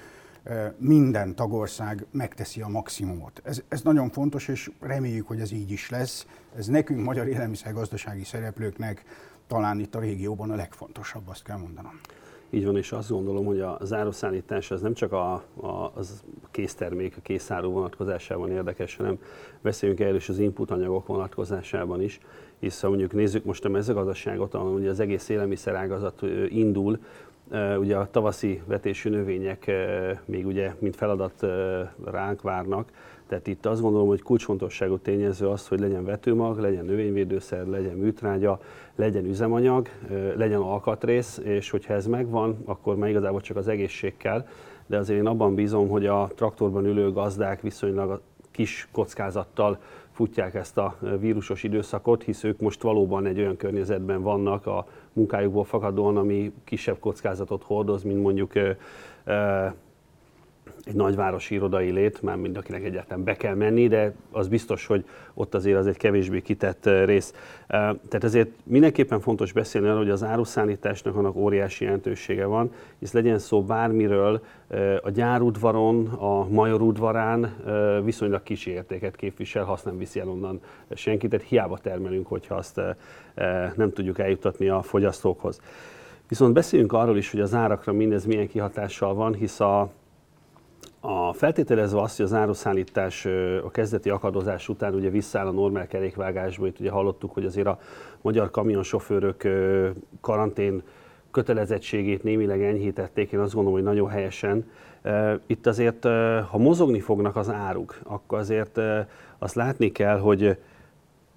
minden 0.78 1.36
tagország 1.36 2.06
megteszi 2.12 2.62
a 2.62 2.68
maximumot. 2.68 3.42
Ez, 3.44 3.62
ez 3.68 3.82
nagyon 3.82 4.10
fontos, 4.10 4.48
és 4.48 4.72
reméljük, 4.80 5.28
hogy 5.28 5.40
ez 5.40 5.52
így 5.52 5.72
is 5.72 5.90
lesz. 5.90 6.26
Ez 6.58 6.68
nekünk, 6.68 7.04
magyar 7.04 7.28
élelmiszergazdasági 7.28 8.24
szereplőknek 8.24 9.04
talán 9.48 9.80
itt 9.80 9.96
a 9.96 10.00
régióban 10.00 10.52
a 10.52 10.56
legfontosabb, 10.56 11.28
azt 11.28 11.44
kell 11.44 11.58
mondanom. 11.58 12.00
Így 12.54 12.66
van, 12.66 12.78
és 12.78 12.92
azt 12.92 13.10
gondolom, 13.10 13.46
hogy 13.46 13.60
a 13.60 13.78
zárószállítás 13.82 14.72
az 14.72 14.82
nem 14.82 14.94
csak 14.94 15.12
a, 15.12 15.34
a 15.62 15.92
az 15.94 16.24
késztermék, 16.52 17.18
a 17.18 17.22
készáru 17.22 17.72
vonatkozásában 17.72 18.52
érdekes, 18.52 18.96
hanem 18.96 19.20
beszéljünk 19.62 20.02
erről 20.02 20.16
is 20.16 20.30
az 20.30 20.40
input 20.40 20.72
anyagok 20.72 21.08
vonatkozásában 21.08 22.02
is, 22.02 22.20
hisz 22.60 22.82
ha 22.82 22.88
mondjuk 22.88 23.14
nézzük 23.14 23.44
most 23.44 23.66
a 23.66 23.70
mezőgazdaságot, 23.70 24.54
ahol 24.54 24.74
ugye 24.74 24.90
az 24.90 25.00
egész 25.00 25.30
élelmiszerágazat 25.30 26.22
indul, 26.50 27.00
ugye 27.78 27.98
a 27.98 28.10
tavaszi 28.12 28.62
vetésű 28.66 29.10
növények 29.10 29.72
még 30.26 30.46
ugye 30.46 30.74
mint 30.80 30.96
feladat 30.96 31.46
ránk 32.06 32.42
várnak, 32.42 32.92
tehát 33.34 33.48
itt 33.48 33.66
azt 33.66 33.82
gondolom, 33.82 34.08
hogy 34.08 34.22
kulcsfontosságú 34.22 34.98
tényező 34.98 35.48
az, 35.48 35.68
hogy 35.68 35.80
legyen 35.80 36.06
vetőmag, 36.06 36.60
legyen 36.60 36.86
növényvédőszer, 36.86 37.66
legyen 37.68 37.96
műtrágya, 37.96 38.60
legyen 38.96 39.26
üzemanyag, 39.26 39.88
legyen 40.36 40.60
alkatrész, 40.60 41.42
és 41.44 41.70
hogyha 41.70 41.94
ez 41.94 42.08
megvan, 42.08 42.58
akkor 42.66 42.96
már 42.96 43.10
igazából 43.10 43.42
csak 43.42 43.58
az 43.58 43.68
egészség 43.68 44.18
kell. 44.18 44.48
De 44.86 44.98
azért 44.98 45.20
én 45.20 45.26
abban 45.26 45.56
bízom, 45.56 45.90
hogy 45.90 46.06
a 46.06 46.30
traktorban 46.36 46.86
ülő 46.86 47.12
gazdák 47.12 47.62
viszonylag 47.62 48.22
kis 48.52 48.88
kockázattal 48.92 49.80
futják 50.12 50.56
ezt 50.56 50.78
a 50.78 50.96
vírusos 51.20 51.64
időszakot, 51.64 52.24
hisz 52.24 52.44
ők 52.44 52.60
most 52.60 52.82
valóban 52.82 53.26
egy 53.26 53.40
olyan 53.40 53.58
környezetben 53.58 54.22
vannak 54.22 54.66
a 54.66 54.88
munkájukból 55.14 55.64
fakadóan, 55.64 56.18
ami 56.18 56.54
kisebb 56.64 57.00
kockázatot 57.00 57.64
hordoz, 57.64 58.04
mint 58.04 58.22
mondjuk 58.22 58.52
egy 60.86 60.96
nagyvárosi 60.96 61.56
irodai 61.56 61.92
lét, 61.92 62.22
már 62.22 62.36
mind 62.36 62.58
akinek 62.58 62.84
egyáltalán 62.84 63.24
be 63.24 63.36
kell 63.36 63.56
menni, 63.56 63.88
de 63.88 64.14
az 64.32 64.48
biztos, 64.48 64.86
hogy 64.86 65.06
ott 65.34 65.56
azért 65.56 65.78
az 65.78 65.88
egy 65.88 65.98
kevésbé 65.98 66.42
kitett 66.42 66.86
rész. 66.86 67.34
Tehát 67.68 68.24
ezért 68.24 68.50
mindenképpen 68.64 69.20
fontos 69.20 69.52
beszélni 69.52 69.88
arról, 69.88 70.00
hogy 70.00 70.10
az 70.10 70.24
áruszállításnak 70.24 71.16
annak 71.16 71.36
óriási 71.36 71.84
jelentősége 71.84 72.46
van, 72.46 72.72
hisz 73.00 73.14
legyen 73.14 73.40
szó 73.40 73.64
bármiről, 73.64 74.44
a 75.02 75.10
gyárudvaron, 75.10 76.08
a 76.08 76.48
major 76.50 76.82
udvarán 76.82 77.56
viszonylag 78.04 78.44
kis 78.44 78.66
értéket 78.66 79.16
képvisel, 79.16 79.64
ha 79.64 79.72
azt 79.72 79.86
nem 79.86 79.98
viszi 79.98 80.20
el 80.20 80.30
onnan 80.30 80.60
senki, 80.94 81.28
tehát 81.28 81.46
hiába 81.46 81.78
termelünk, 81.78 82.28
hogyha 82.28 82.56
azt 82.56 82.82
nem 83.76 83.92
tudjuk 83.94 84.20
eljutatni 84.20 84.70
a 84.70 84.82
fogyasztókhoz. 84.82 85.62
Viszont 86.28 86.54
beszéljünk 86.54 86.94
arról 86.94 87.18
is, 87.18 87.32
hogy 87.32 87.40
az 87.40 87.54
árakra 87.54 87.94
mindez 87.94 88.26
milyen 88.26 88.48
kihatással 88.48 89.14
van, 89.14 89.34
hisz 89.34 89.60
a, 89.60 89.90
a 91.06 91.34
feltételezve 91.34 92.02
azt, 92.02 92.18
hogy 92.18 92.26
az 92.26 92.34
áruszállítás 92.34 93.26
a 93.64 93.72
kezdeti 93.72 94.10
akadozás 94.10 94.70
után 94.70 94.94
ugye 94.94 95.10
visszáll 95.10 95.48
a 95.48 95.52
normál 95.52 95.88
kerékvágásba, 95.88 96.68
itt 96.68 96.80
ugye 96.80 96.90
hallottuk, 96.90 97.34
hogy 97.34 97.46
azért 97.46 97.68
a 97.68 97.80
magyar 98.22 98.52
kamionsofőrök 98.52 99.48
karantén 100.22 100.84
kötelezettségét 101.32 102.24
némileg 102.24 102.64
enyhítették, 102.64 103.32
én 103.32 103.40
azt 103.40 103.54
gondolom, 103.54 103.78
hogy 103.80 103.88
nagyon 103.88 104.10
helyesen. 104.10 104.72
Itt 105.46 105.68
azért, 105.68 106.04
ha 106.50 106.58
mozogni 106.58 107.00
fognak 107.00 107.36
az 107.36 107.50
áruk, 107.50 108.00
akkor 108.04 108.38
azért 108.38 108.80
azt 109.38 109.56
látni 109.56 109.92
kell, 109.92 110.20
hogy 110.20 110.58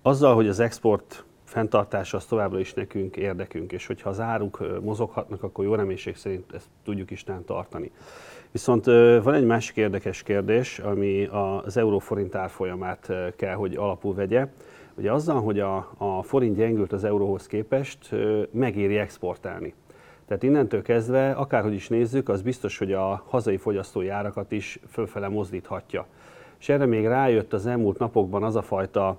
azzal, 0.03 0.35
hogy 0.35 0.49
az 0.49 0.61
export 0.61 1.25
fenntartása 1.45 2.17
az 2.17 2.25
továbbra 2.25 2.59
is 2.59 2.75
nekünk 2.75 3.17
érdekünk, 3.17 3.73
és 3.73 3.87
hogyha 3.87 4.09
az 4.11 4.21
áruk 4.21 4.81
mozoghatnak, 4.83 5.43
akkor 5.43 5.65
jó 5.65 5.75
reménység 5.75 6.17
szerint 6.17 6.53
ezt 6.53 6.69
tudjuk 6.85 7.11
Isten 7.11 7.45
tartani. 7.45 7.91
Viszont 8.57 8.85
van 9.23 9.35
egy 9.35 9.45
másik 9.45 9.77
érdekes 9.77 10.23
kérdés, 10.23 10.79
ami 10.79 11.29
az 11.65 11.77
euróforint 11.77 12.35
árfolyamát 12.35 13.13
kell, 13.37 13.55
hogy 13.55 13.75
alapul 13.75 14.15
vegye. 14.15 14.47
Ugye 14.95 15.13
azzal, 15.13 15.41
hogy 15.41 15.61
a, 15.61 15.93
a 15.97 16.23
forint 16.23 16.57
gyengült 16.57 16.93
az 16.93 17.05
euróhoz 17.05 17.47
képest, 17.47 18.11
megéri 18.51 18.99
exportálni. 18.99 19.75
Tehát 20.27 20.43
innentől 20.43 20.83
kezdve, 20.83 21.31
akárhogy 21.31 21.73
is 21.73 21.89
nézzük, 21.89 22.29
az 22.29 22.43
biztos, 22.43 22.79
hogy 22.79 22.93
a 22.93 23.23
hazai 23.27 23.57
fogyasztói 23.57 24.09
árakat 24.09 24.53
is 24.53 24.79
fölfele 24.91 25.29
mozdíthatja. 25.29 26.07
És 26.59 26.69
erre 26.69 26.87
még 26.87 27.07
rájött 27.07 27.53
az 27.53 27.67
elmúlt 27.67 27.99
napokban 27.99 28.43
az 28.43 28.57
a 28.57 28.63
fajta 28.63 29.19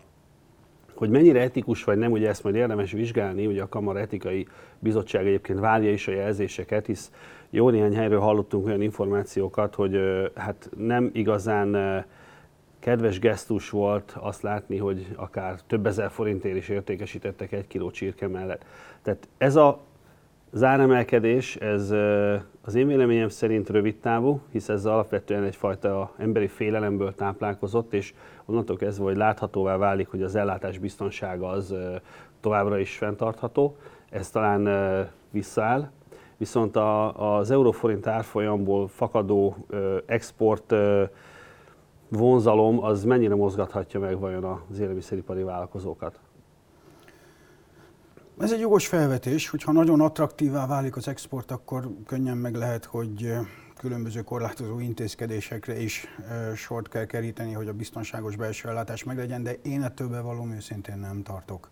hogy 0.98 1.10
mennyire 1.10 1.42
etikus 1.42 1.84
vagy 1.84 1.98
nem, 1.98 2.12
ugye 2.12 2.30
ezt 2.30 2.44
majd 2.44 2.56
érdemes 2.56 2.92
vizsgálni, 2.92 3.46
ugye 3.46 3.62
a 3.62 3.70
Kamara 3.70 4.00
Etikai 4.00 4.48
Bizottság 4.80 5.26
egyébként 5.26 5.60
várja 5.60 5.92
is 5.92 6.08
a 6.08 6.12
jelzéseket, 6.12 6.86
hisz 6.86 7.12
jó 7.50 7.70
néhány 7.70 7.96
helyről 7.96 8.20
hallottunk 8.20 8.66
olyan 8.66 8.82
információkat, 8.82 9.76
hogy 9.76 10.00
hát 10.36 10.70
nem 10.78 11.10
igazán 11.14 12.06
kedves 12.80 13.20
gesztus 13.20 13.70
volt 13.70 14.16
azt 14.20 14.42
látni, 14.42 14.78
hogy 14.78 15.08
akár 15.16 15.60
több 15.68 15.86
ezer 15.86 16.12
forintért 16.12 16.56
is 16.56 16.70
értékesítettek 16.70 17.52
egy 17.52 17.68
kiló 17.68 17.92
csirke 17.92 18.28
mellett. 18.28 18.66
Tehát 19.02 19.28
ez 19.38 19.56
a 19.56 19.80
záremelkedés, 20.52 21.56
ez 21.56 21.94
az 22.62 22.76
én 22.76 22.88
véleményem 22.88 23.30
szerint 23.30 23.70
rövid 23.70 23.96
távú, 23.96 24.42
hisz 24.52 24.70
ez 24.70 24.86
alapvetően 24.86 25.44
egyfajta 25.44 26.14
emberi 26.18 26.48
félelemből 26.48 27.16
táplálkozott, 27.16 27.94
és 27.94 28.14
onnantól 28.48 28.76
kezdve, 28.76 29.04
hogy 29.04 29.18
láthatóvá 29.18 29.78
válik, 29.78 30.08
hogy 30.08 30.24
az 30.24 30.36
ellátás 30.36 30.78
biztonsága 30.78 31.48
az 31.48 31.76
továbbra 32.40 32.80
is 32.80 32.98
fenntartható, 32.98 33.78
ez 34.10 34.30
talán 34.30 34.70
visszaáll, 35.32 35.90
viszont 36.38 36.76
a, 36.76 37.38
az 37.38 37.52
euróforint 37.52 38.08
árfolyamból 38.08 38.88
fakadó 38.88 39.58
export 40.06 40.74
vonzalom 42.10 42.84
az 42.84 43.04
mennyire 43.04 43.36
mozgathatja 43.36 44.00
meg 44.00 44.20
vajon 44.20 44.44
az 44.44 44.80
élelmiszeripari 44.80 45.44
vállalkozókat? 45.44 46.20
Ez 48.40 48.52
egy 48.52 48.60
jogos 48.60 48.88
felvetés, 48.88 49.50
hogyha 49.50 49.72
nagyon 49.72 50.02
attraktívá 50.02 50.68
válik 50.68 50.96
az 50.96 51.08
export, 51.08 51.52
akkor 51.52 51.90
könnyen 52.06 52.38
meg 52.38 52.56
lehet, 52.56 52.86
hogy 52.86 53.34
különböző 53.78 54.22
korlátozó 54.22 54.80
intézkedésekre 54.80 55.80
is 55.80 56.08
sort 56.56 56.90
kell 56.90 57.06
keríteni, 57.06 57.54
hogy 57.54 57.68
a 57.68 57.74
biztonságos 57.74 58.36
belső 58.36 58.70
ellátás 58.70 59.04
meglegyen, 59.04 59.44
de 59.44 59.52
én 59.64 59.84
ettől 59.84 60.08
bevallom 60.08 60.52
őszintén 60.52 60.98
nem 60.98 61.24
tartok. 61.24 61.70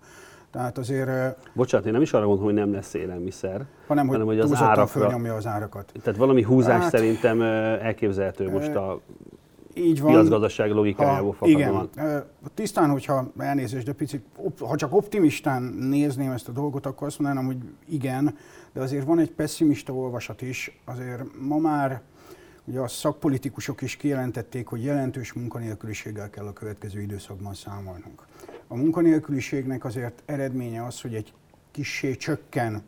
Tehát 0.51 0.77
azért... 0.77 1.37
Bocsánat, 1.53 1.85
én 1.85 1.91
nem 1.91 2.01
is 2.01 2.13
arra 2.13 2.25
mondom, 2.25 2.43
hogy 2.43 2.53
nem 2.53 2.73
lesz 2.73 2.93
élelmiszer, 2.93 3.65
hanem 3.87 4.07
hogy, 4.07 4.17
hanem, 4.17 4.27
hogy 4.27 4.39
az 4.39 4.53
árakra... 4.61 5.35
az 5.35 5.45
árakat. 5.45 5.91
Tehát 6.03 6.19
valami 6.19 6.41
húzás 6.41 6.81
hát, 6.81 6.89
szerintem 6.89 7.41
elképzelhető 7.41 8.51
most 8.51 8.75
a 8.75 9.01
így 9.75 10.01
van. 10.01 10.11
piacgazdaság 10.11 10.71
logikájából 10.71 11.33
fakadóan. 11.33 11.89
Igen. 11.95 12.25
Tisztán, 12.53 12.89
hogyha 12.89 13.31
elnézést, 13.37 13.85
de 13.85 13.93
picit, 13.93 14.25
ha 14.59 14.75
csak 14.75 14.93
optimistán 14.93 15.63
nézném 15.63 16.31
ezt 16.31 16.47
a 16.47 16.51
dolgot, 16.51 16.85
akkor 16.85 17.07
azt 17.07 17.19
mondanám, 17.19 17.45
hogy 17.45 17.57
igen, 17.87 18.37
de 18.73 18.81
azért 18.81 19.05
van 19.05 19.19
egy 19.19 19.31
pessimista 19.31 19.93
olvasat 19.93 20.41
is. 20.41 20.79
Azért 20.85 21.23
ma 21.39 21.57
már 21.57 22.01
ugye 22.65 22.79
a 22.79 22.87
szakpolitikusok 22.87 23.81
is 23.81 23.95
kijelentették, 23.95 24.67
hogy 24.67 24.83
jelentős 24.83 25.33
munkanélküliséggel 25.33 26.29
kell 26.29 26.45
a 26.45 26.53
következő 26.53 27.01
időszakban 27.01 27.53
számolnunk. 27.53 28.25
A 28.67 28.75
munkanélküliségnek 28.75 29.85
azért 29.85 30.23
eredménye 30.25 30.85
az, 30.85 31.01
hogy 31.01 31.13
egy 31.13 31.33
kissé 31.71 32.15
csökken 32.15 32.83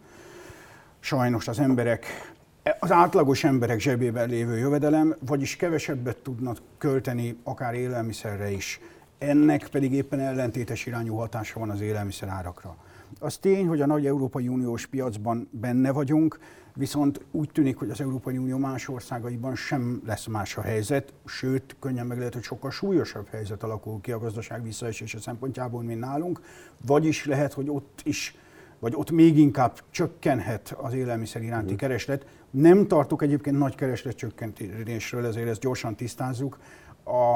sajnos 1.00 1.48
az 1.48 1.60
emberek, 1.60 2.36
az 2.80 2.92
átlagos 2.92 3.44
emberek 3.44 3.80
zsebében 3.80 4.30
lévő 4.30 4.58
jövedelem, 4.58 5.16
vagyis 5.20 5.56
kevesebbet 5.56 6.18
tudnak 6.18 6.58
költeni 6.78 7.38
akár 7.44 7.74
élelmiszerre 7.74 8.52
is. 8.52 8.80
Ennek 9.18 9.68
pedig 9.68 9.94
éppen 9.94 10.20
ellentétes 10.20 10.86
irányú 10.86 11.16
hatása 11.16 11.60
van 11.60 11.70
az 11.70 11.82
élelmiszer 11.82 12.30
árakra. 12.30 12.78
Az 13.20 13.38
tény, 13.38 13.68
hogy 13.68 13.82
a 13.82 13.86
nagy 13.86 14.06
Európai 14.06 14.48
Uniós 14.48 14.86
piacban 14.86 15.48
benne 15.52 15.92
vagyunk, 15.92 16.40
viszont 16.74 17.22
úgy 17.32 17.50
tűnik, 17.52 17.78
hogy 17.78 17.90
az 17.90 18.02
Európai 18.02 18.38
Unió 18.38 18.58
más 18.58 18.88
országaiban 18.88 19.56
sem 19.56 20.02
lesz 20.06 20.26
más 20.26 20.58
a 20.58 20.62
helyzet, 20.62 21.14
sőt, 21.26 21.76
könnyen 21.80 22.06
meg 22.06 22.18
lehet, 22.18 22.34
hogy 22.34 22.44
sokkal 22.44 22.72
súlyosabb 22.72 23.28
helyzet 23.28 23.64
alakul 23.64 24.02
ki 24.02 24.12
a 24.12 24.20
gazdaság 24.20 24.64
visszaesése 24.64 25.20
szempontjából, 25.20 25.84
mint 25.84 26.00
nálunk, 26.00 26.42
vagyis 26.86 27.26
lehet, 27.26 27.54
hogy 27.54 27.70
ott 27.70 28.02
is 28.04 28.36
vagy 28.80 28.94
ott 28.96 29.12
még 29.12 29.38
inkább 29.38 29.78
csökkenhet 29.90 30.76
az 30.78 30.94
élelmiszer 30.94 31.42
iránti 31.42 31.74
uh 31.74 31.80
kereslet. 31.80 32.26
Nem 32.50 32.88
tartok 32.88 33.22
egyébként 33.22 33.58
nagy 33.58 33.76
kereslet 33.76 34.16
csökkentésről, 34.16 35.26
ezért 35.26 35.48
ezt 35.48 35.60
gyorsan 35.60 35.96
tisztázzuk. 35.96 36.60
A, 37.04 37.36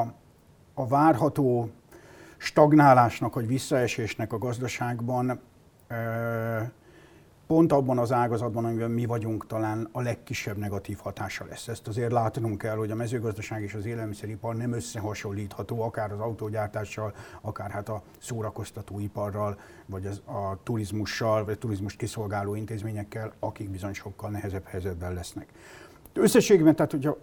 a 0.74 0.86
várható 0.86 1.70
stagnálásnak 2.36 3.34
vagy 3.34 3.46
visszaesésnek 3.46 4.32
a 4.32 4.38
gazdaságban 4.38 5.40
pont 7.46 7.72
abban 7.72 7.98
az 7.98 8.12
ágazatban, 8.12 8.64
amiben 8.64 8.90
mi 8.90 9.04
vagyunk, 9.04 9.46
talán 9.46 9.88
a 9.92 10.00
legkisebb 10.00 10.56
negatív 10.56 10.98
hatása 10.98 11.44
lesz. 11.48 11.68
Ezt 11.68 11.88
azért 11.88 12.12
látnunk 12.12 12.58
kell, 12.58 12.76
hogy 12.76 12.90
a 12.90 12.94
mezőgazdaság 12.94 13.62
és 13.62 13.74
az 13.74 13.86
élelmiszeripar 13.86 14.56
nem 14.56 14.72
összehasonlítható, 14.72 15.82
akár 15.82 16.12
az 16.12 16.20
autógyártással, 16.20 17.14
akár 17.40 17.70
hát 17.70 17.88
a 17.88 18.02
szórakoztatóiparral, 18.18 19.58
vagy 19.86 20.06
az, 20.06 20.22
a 20.24 20.62
turizmussal, 20.62 21.44
vagy 21.44 21.54
a 21.54 21.58
turizmust 21.58 21.96
kiszolgáló 21.96 22.54
intézményekkel, 22.54 23.32
akik 23.38 23.70
bizony 23.70 23.92
sokkal 23.92 24.30
nehezebb 24.30 24.66
helyzetben 24.66 25.12
lesznek. 25.12 25.52
Összességében, 26.14 26.76
tehát 26.76 26.90
hogyha, 26.90 27.18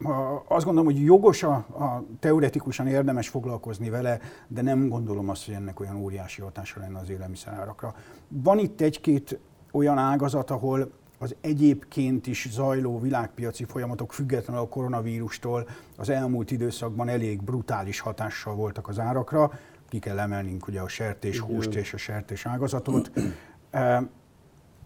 azt 0.47 0.65
gondolom, 0.65 0.93
hogy 0.93 1.03
jogos 1.03 1.43
a, 1.43 1.53
a 1.53 2.03
teoretikusan 2.19 2.87
érdemes 2.87 3.29
foglalkozni 3.29 3.89
vele, 3.89 4.19
de 4.47 4.61
nem 4.61 4.89
gondolom 4.89 5.29
azt, 5.29 5.45
hogy 5.45 5.53
ennek 5.53 5.79
olyan 5.79 5.95
óriási 5.95 6.41
hatása 6.41 6.79
lenne 6.79 6.99
az 6.99 7.09
élelmiszerárakra. 7.09 7.95
Van 8.27 8.59
itt 8.59 8.81
egy-két 8.81 9.39
olyan 9.71 9.97
ágazat, 9.97 10.51
ahol 10.51 10.91
az 11.17 11.35
egyébként 11.41 12.27
is 12.27 12.47
zajló 12.51 12.99
világpiaci 12.99 13.63
folyamatok 13.63 14.13
függetlenül 14.13 14.61
a 14.61 14.67
koronavírustól 14.67 15.67
az 15.97 16.09
elmúlt 16.09 16.51
időszakban 16.51 17.07
elég 17.07 17.41
brutális 17.41 17.99
hatással 17.99 18.55
voltak 18.55 18.87
az 18.87 18.99
árakra. 18.99 19.51
Ki 19.89 19.99
kell 19.99 20.19
emelnünk 20.19 20.67
ugye 20.67 20.79
a 20.79 20.87
sertés 20.87 21.39
húst 21.39 21.75
és 21.75 21.93
a 21.93 21.97
sertés 21.97 22.45
ágazatot. 22.45 23.11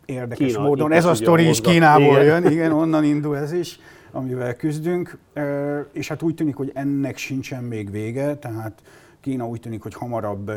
Érdekes 0.05 0.47
Kína, 0.47 0.63
módon, 0.63 0.91
ez 0.91 1.05
a 1.05 1.13
sztori 1.13 1.47
is 1.47 1.61
Kínából 1.61 2.21
igen. 2.21 2.23
jön, 2.23 2.51
igen, 2.51 2.71
onnan 2.71 3.03
indul 3.03 3.37
ez 3.37 3.51
is, 3.51 3.79
amivel 4.11 4.55
küzdünk, 4.55 5.17
és 5.91 6.07
hát 6.07 6.21
úgy 6.21 6.35
tűnik, 6.35 6.55
hogy 6.55 6.71
ennek 6.73 7.17
sincsen 7.17 7.63
még 7.63 7.91
vége, 7.91 8.35
tehát 8.35 8.81
Kína 9.21 9.47
úgy 9.47 9.59
tűnik, 9.59 9.81
hogy 9.81 9.93
hamarabb 9.93 10.51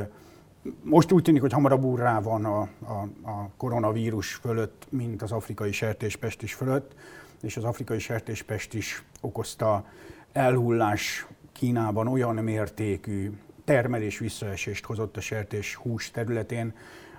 most 0.83 1.13
úgy 1.13 1.23
tűnik, 1.23 1.41
hogy 1.41 1.53
hamarabb 1.53 1.85
úrrá 1.85 2.21
van 2.21 2.45
a, 2.45 2.61
a, 2.61 3.09
a 3.31 3.51
koronavírus 3.57 4.35
fölött, 4.35 4.87
mint 4.91 5.23
az 5.23 5.33
afrikai 5.33 5.73
sertéspest 5.73 6.43
is 6.43 6.55
fölött, 6.55 6.95
és 7.43 7.57
az 7.57 7.65
afrikai 7.65 7.99
sertéspest 7.99 8.75
is 8.75 9.03
okozta 9.21 9.85
elhullás 10.33 11.27
Kínában 11.53 12.07
olyan 12.07 12.35
mértékű 12.35 13.33
termelés 13.65 14.19
visszaesést 14.19 14.85
hozott 14.85 15.17
a 15.17 15.21
sertés 15.21 15.75
hús 15.75 16.11
területén, 16.11 16.75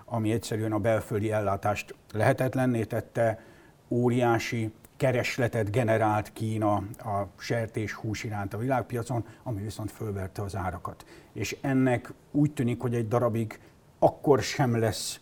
ami 0.05 0.31
egyszerűen 0.31 0.71
a 0.71 0.79
belföldi 0.79 1.31
ellátást 1.31 1.95
lehetetlenné 2.13 2.83
tette, 2.83 3.43
óriási 3.87 4.71
keresletet 4.97 5.71
generált 5.71 6.33
Kína 6.33 6.75
a 6.97 7.27
sertés 7.37 7.93
hús 7.93 8.23
iránt 8.23 8.53
a 8.53 8.57
világpiacon, 8.57 9.25
ami 9.43 9.61
viszont 9.61 9.91
fölverte 9.91 10.41
az 10.41 10.55
árakat. 10.55 11.05
És 11.33 11.57
ennek 11.61 12.13
úgy 12.31 12.51
tűnik, 12.51 12.81
hogy 12.81 12.93
egy 12.93 13.07
darabig 13.07 13.59
akkor 13.99 14.41
sem 14.41 14.79
lesz 14.79 15.19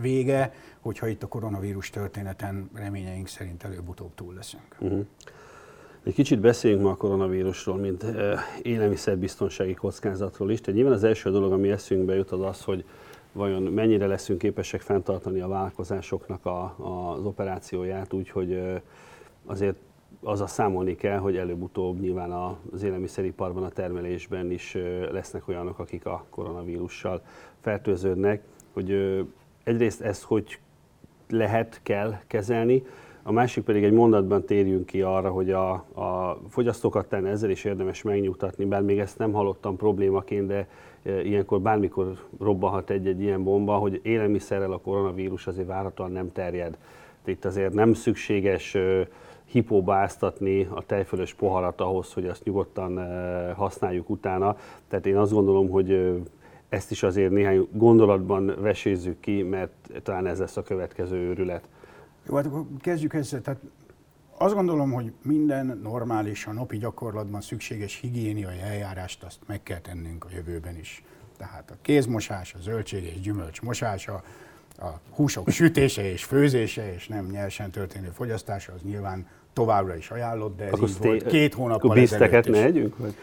vége, 0.00 0.52
hogyha 0.80 1.06
itt 1.06 1.22
a 1.22 1.26
koronavírus 1.26 1.90
történeten 1.90 2.70
reményeink 2.74 3.28
szerint 3.28 3.64
előbb-utóbb 3.64 4.14
túl 4.14 4.34
leszünk. 4.34 4.76
Uh-huh. 4.78 5.06
Egy 6.02 6.14
kicsit 6.14 6.40
beszéljünk 6.40 6.82
ma 6.82 6.90
a 6.90 6.96
koronavírusról, 6.96 7.76
mint 7.76 8.04
élelmiszerbiztonsági 8.62 9.74
kockázatról 9.74 10.50
is. 10.50 10.60
Tehát 10.60 10.74
nyilván 10.74 10.94
az 10.96 11.04
első 11.04 11.30
dolog, 11.30 11.52
ami 11.52 11.70
eszünkbe 11.70 12.14
jut, 12.14 12.30
az 12.30 12.40
az, 12.40 12.62
hogy 12.64 12.84
vajon 13.32 13.62
mennyire 13.62 14.06
leszünk 14.06 14.38
képesek 14.38 14.80
fenntartani 14.80 15.40
a 15.40 15.48
vállalkozásoknak 15.48 16.46
a, 16.46 16.62
a, 16.76 17.12
az 17.16 17.24
operációját, 17.24 18.12
úgyhogy 18.12 18.80
azért 19.48 19.76
az 20.22 20.40
a 20.40 20.46
számolni 20.46 20.94
kell, 20.94 21.18
hogy 21.18 21.36
előbb-utóbb 21.36 22.00
nyilván 22.00 22.32
az 22.72 22.82
élelmiszeriparban, 22.82 23.62
a 23.62 23.68
termelésben 23.68 24.50
is 24.50 24.76
lesznek 25.10 25.48
olyanok, 25.48 25.78
akik 25.78 26.06
a 26.06 26.24
koronavírussal 26.30 27.22
fertőződnek, 27.60 28.42
hogy 28.72 28.90
egyrészt 29.64 30.00
ezt 30.00 30.22
hogy 30.22 30.58
lehet, 31.28 31.80
kell 31.82 32.18
kezelni, 32.26 32.82
a 33.22 33.32
másik 33.32 33.64
pedig 33.64 33.84
egy 33.84 33.92
mondatban 33.92 34.44
térjünk 34.44 34.86
ki 34.86 35.02
arra, 35.02 35.30
hogy 35.30 35.50
a, 35.50 35.70
a 35.72 36.40
fogyasztókat 36.48 37.08
talán 37.08 37.26
ezzel 37.26 37.50
is 37.50 37.64
érdemes 37.64 38.02
megnyugtatni, 38.02 38.64
bár 38.64 38.82
még 38.82 38.98
ezt 38.98 39.18
nem 39.18 39.32
hallottam 39.32 39.76
problémaként, 39.76 40.46
de 40.46 40.68
ilyenkor 41.02 41.60
bármikor 41.60 42.18
robbanhat 42.40 42.90
egy-egy 42.90 43.20
ilyen 43.20 43.42
bomba, 43.42 43.76
hogy 43.76 44.00
élelmiszerrel 44.02 44.72
a 44.72 44.78
koronavírus 44.78 45.46
azért 45.46 45.66
várhatóan 45.66 46.12
nem 46.12 46.32
terjed. 46.32 46.78
Itt 47.24 47.44
azért 47.44 47.72
nem 47.72 47.92
szükséges 47.92 48.76
hipóbáztatni 49.48 50.68
a 50.70 50.82
tejfölös 50.86 51.34
poharat 51.34 51.80
ahhoz, 51.80 52.12
hogy 52.12 52.26
azt 52.26 52.44
nyugodtan 52.44 52.98
használjuk 53.54 54.10
utána. 54.10 54.56
Tehát 54.88 55.06
én 55.06 55.16
azt 55.16 55.32
gondolom, 55.32 55.68
hogy 55.68 56.20
ezt 56.68 56.90
is 56.90 57.02
azért 57.02 57.30
néhány 57.30 57.68
gondolatban 57.72 58.54
vesézzük 58.60 59.20
ki, 59.20 59.42
mert 59.42 59.72
talán 60.02 60.26
ez 60.26 60.38
lesz 60.38 60.56
a 60.56 60.62
következő 60.62 61.16
őrület. 61.16 61.68
Jó, 62.28 62.34
hát 62.34 62.46
akkor 62.46 62.64
kezdjük 62.80 63.14
ezzel. 63.14 63.40
Tehát 63.40 63.60
azt 64.36 64.54
gondolom, 64.54 64.92
hogy 64.92 65.12
minden 65.22 65.80
normális, 65.82 66.46
a 66.46 66.52
napi 66.52 66.76
gyakorlatban 66.76 67.40
szükséges 67.40 68.00
higiéniai 68.00 68.58
eljárást 68.58 69.22
azt 69.22 69.38
meg 69.46 69.62
kell 69.62 69.80
tennünk 69.80 70.24
a 70.24 70.28
jövőben 70.34 70.76
is. 70.76 71.02
Tehát 71.36 71.70
a 71.70 71.74
kézmosás, 71.82 72.54
a 72.54 72.58
zöldség 72.60 73.04
és 73.04 73.20
gyümölcs 73.20 73.62
mosása, 73.62 74.22
a 74.78 74.88
húsok 75.10 75.50
sütése 75.50 76.10
és 76.10 76.24
főzése, 76.24 76.92
és 76.92 77.08
nem 77.08 77.26
nyersen 77.26 77.70
történő 77.70 78.08
fogyasztása, 78.08 78.72
az 78.72 78.82
nyilván 78.82 79.26
továbbra 79.58 79.96
is 79.96 80.10
ajánlott, 80.10 80.56
de 80.56 80.64
ez 80.64 80.72
akkor 80.72 80.88
így 80.88 80.98
volt 80.98 81.26
két 81.26 81.54
hónappal 81.54 81.98
ezelőtt 81.98 82.48
ne 82.48 82.64
együnk? 82.64 82.96
Vagy? 82.96 83.14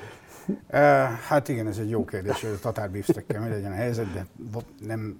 Hát 1.28 1.50
igen, 1.50 1.68
ez 1.68 1.78
egy 1.78 1.90
jó 1.90 2.06
kérdés, 2.06 2.42
hogy 2.42 2.50
a 2.50 2.60
tatárbisztekkel 2.60 3.42
mi 3.42 3.50
legyen 3.50 3.72
a 3.72 3.76
helyzet, 3.76 4.14
de 4.14 4.26
nem, 4.86 5.20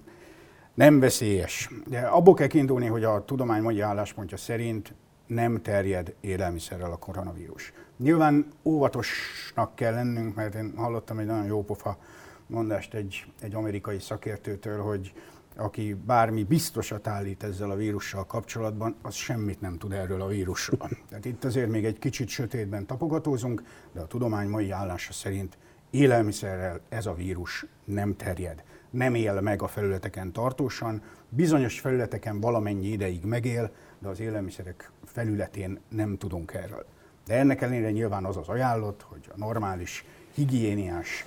nem 0.74 1.00
veszélyes. 1.00 1.70
De 1.86 2.00
abból 2.00 2.34
kell 2.34 2.46
kiindulni, 2.46 2.86
hogy 2.86 3.04
a 3.04 3.24
tudomány 3.24 3.62
mai 3.62 3.80
álláspontja 3.80 4.36
szerint 4.36 4.94
nem 5.26 5.62
terjed 5.62 6.14
élelmiszerrel 6.20 6.92
a 6.92 6.96
koronavírus. 6.96 7.72
Nyilván 7.96 8.46
óvatosnak 8.62 9.74
kell 9.74 9.92
lennünk, 9.92 10.34
mert 10.34 10.54
én 10.54 10.72
hallottam 10.76 11.18
egy 11.18 11.26
nagyon 11.26 11.46
jó 11.46 11.64
pofa 11.64 11.98
mondást 12.46 12.94
egy, 12.94 13.26
egy 13.40 13.54
amerikai 13.54 13.98
szakértőtől, 13.98 14.80
hogy 14.80 15.12
aki 15.56 15.96
bármi 16.06 16.44
biztosat 16.44 17.06
állít 17.06 17.42
ezzel 17.42 17.70
a 17.70 17.76
vírussal 17.76 18.26
kapcsolatban, 18.26 18.96
az 19.02 19.14
semmit 19.14 19.60
nem 19.60 19.78
tud 19.78 19.92
erről 19.92 20.22
a 20.22 20.26
vírusról. 20.26 20.90
Tehát 21.08 21.24
itt 21.24 21.44
azért 21.44 21.70
még 21.70 21.84
egy 21.84 21.98
kicsit 21.98 22.28
sötétben 22.28 22.86
tapogatózunk, 22.86 23.62
de 23.92 24.00
a 24.00 24.06
tudomány 24.06 24.48
mai 24.48 24.70
állása 24.70 25.12
szerint 25.12 25.58
élelmiszerrel 25.90 26.80
ez 26.88 27.06
a 27.06 27.14
vírus 27.14 27.66
nem 27.84 28.16
terjed. 28.16 28.62
Nem 28.90 29.14
él 29.14 29.40
meg 29.40 29.62
a 29.62 29.68
felületeken 29.68 30.32
tartósan, 30.32 31.02
bizonyos 31.28 31.80
felületeken 31.80 32.40
valamennyi 32.40 32.86
ideig 32.86 33.24
megél, 33.24 33.70
de 33.98 34.08
az 34.08 34.20
élelmiszerek 34.20 34.90
felületén 35.04 35.80
nem 35.88 36.16
tudunk 36.16 36.54
erről. 36.54 36.86
De 37.26 37.34
ennek 37.34 37.60
ellenére 37.60 37.90
nyilván 37.90 38.24
az 38.24 38.36
az 38.36 38.48
ajánlott, 38.48 39.02
hogy 39.02 39.30
a 39.34 39.38
normális, 39.38 40.04
higiéniás 40.34 41.26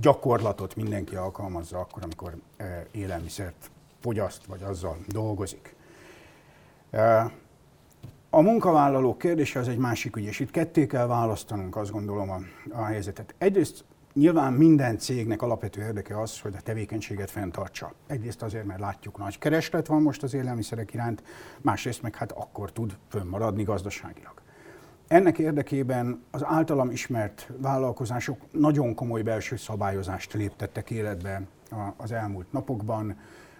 gyakorlatot 0.00 0.76
mindenki 0.76 1.16
alkalmazza 1.16 1.78
akkor, 1.78 2.02
amikor 2.02 2.36
eh, 2.56 2.84
élelmiszert 2.90 3.70
fogyaszt, 4.00 4.44
vagy 4.44 4.62
azzal 4.62 4.96
dolgozik. 5.08 5.74
Eh, 6.90 7.30
a 8.30 8.40
munkavállalók 8.40 9.18
kérdése 9.18 9.58
az 9.58 9.68
egy 9.68 9.78
másik 9.78 10.16
ügy, 10.16 10.24
és 10.24 10.40
itt 10.40 10.50
ketté 10.50 10.86
kell 10.86 11.06
választanunk, 11.06 11.76
azt 11.76 11.90
gondolom 11.90 12.30
a, 12.30 12.40
a 12.72 12.84
helyzetet. 12.84 13.34
Egyrészt 13.38 13.84
nyilván 14.12 14.52
minden 14.52 14.98
cégnek 14.98 15.42
alapvető 15.42 15.80
érdeke 15.80 16.20
az, 16.20 16.40
hogy 16.40 16.54
a 16.56 16.60
tevékenységet 16.60 17.30
fenntartsa. 17.30 17.92
Egyrészt 18.06 18.42
azért, 18.42 18.64
mert 18.64 18.80
látjuk, 18.80 19.18
nagy 19.18 19.38
kereslet 19.38 19.86
van 19.86 20.02
most 20.02 20.22
az 20.22 20.34
élelmiszerek 20.34 20.94
iránt, 20.94 21.22
másrészt 21.60 22.02
meg 22.02 22.14
hát 22.14 22.32
akkor 22.32 22.72
tud 22.72 22.96
fönnmaradni 23.08 23.62
gazdaságilag. 23.62 24.42
Ennek 25.08 25.38
érdekében 25.38 26.22
az 26.30 26.44
általam 26.44 26.90
ismert 26.90 27.50
vállalkozások 27.56 28.38
nagyon 28.50 28.94
komoly 28.94 29.22
belső 29.22 29.56
szabályozást 29.56 30.32
léptettek 30.32 30.90
életbe 30.90 31.42
az 31.96 32.12
elmúlt 32.12 32.52
napokban. 32.52 33.16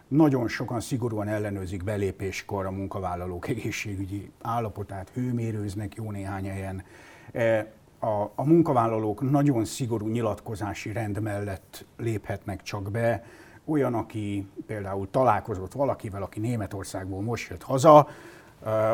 Nagyon 0.08 0.48
sokan 0.48 0.80
szigorúan 0.80 1.28
ellenőrzik 1.28 1.84
belépéskor 1.84 2.66
a 2.66 2.70
munkavállalók 2.70 3.48
egészségügyi 3.48 4.30
állapotát, 4.42 5.10
hőmérőznek 5.14 5.94
jó 5.94 6.10
néhány 6.10 6.48
helyen. 6.48 6.82
E, 7.32 7.72
a, 7.98 8.32
a 8.34 8.44
munkavállalók 8.44 9.30
nagyon 9.30 9.64
szigorú 9.64 10.06
nyilatkozási 10.06 10.92
rend 10.92 11.20
mellett 11.20 11.84
léphetnek 11.96 12.62
csak 12.62 12.90
be. 12.90 13.24
Olyan, 13.64 13.94
aki 13.94 14.48
például 14.66 15.10
találkozott 15.10 15.72
valakivel, 15.72 16.22
aki 16.22 16.40
Németországból 16.40 17.22
most 17.22 17.50
jött 17.50 17.62
haza, 17.62 18.08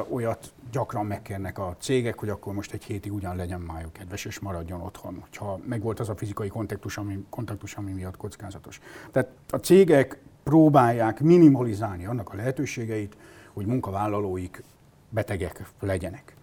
olyat 0.08 0.52
gyakran 0.70 1.06
megkérnek 1.06 1.58
a 1.58 1.76
cégek, 1.78 2.18
hogy 2.18 2.28
akkor 2.28 2.54
most 2.54 2.72
egy 2.72 2.84
hétig 2.84 3.12
ugyan 3.12 3.36
legyen 3.36 3.60
májuk 3.60 3.92
kedves, 3.92 4.24
és 4.24 4.38
maradjon 4.38 4.80
otthon, 4.80 5.24
ha 5.34 5.60
megvolt 5.64 6.00
az 6.00 6.08
a 6.08 6.16
fizikai 6.16 6.48
kontaktus, 6.48 6.96
ami, 6.96 7.24
kontaktus, 7.28 7.74
ami 7.74 7.92
miatt 7.92 8.16
kockázatos. 8.16 8.80
Tehát 9.10 9.28
a 9.50 9.56
cégek 9.56 10.18
próbálják 10.42 11.20
minimalizálni 11.20 12.06
annak 12.06 12.32
a 12.32 12.36
lehetőségeit, 12.36 13.16
hogy 13.52 13.66
munkavállalóik 13.66 14.62
betegek 15.08 15.70
legyenek. 15.80 16.36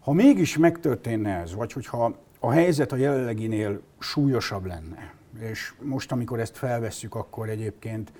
Ha 0.00 0.12
mégis 0.12 0.56
megtörténne 0.56 1.36
ez, 1.36 1.54
vagy 1.54 1.72
hogyha 1.72 2.16
a 2.38 2.50
helyzet 2.50 2.92
a 2.92 2.96
jelenleginél 2.96 3.80
súlyosabb 3.98 4.66
lenne, 4.66 5.14
és 5.40 5.74
most, 5.80 6.12
amikor 6.12 6.40
ezt 6.40 6.56
felvesszük, 6.56 7.14
akkor 7.14 7.48
egyébként 7.48 8.12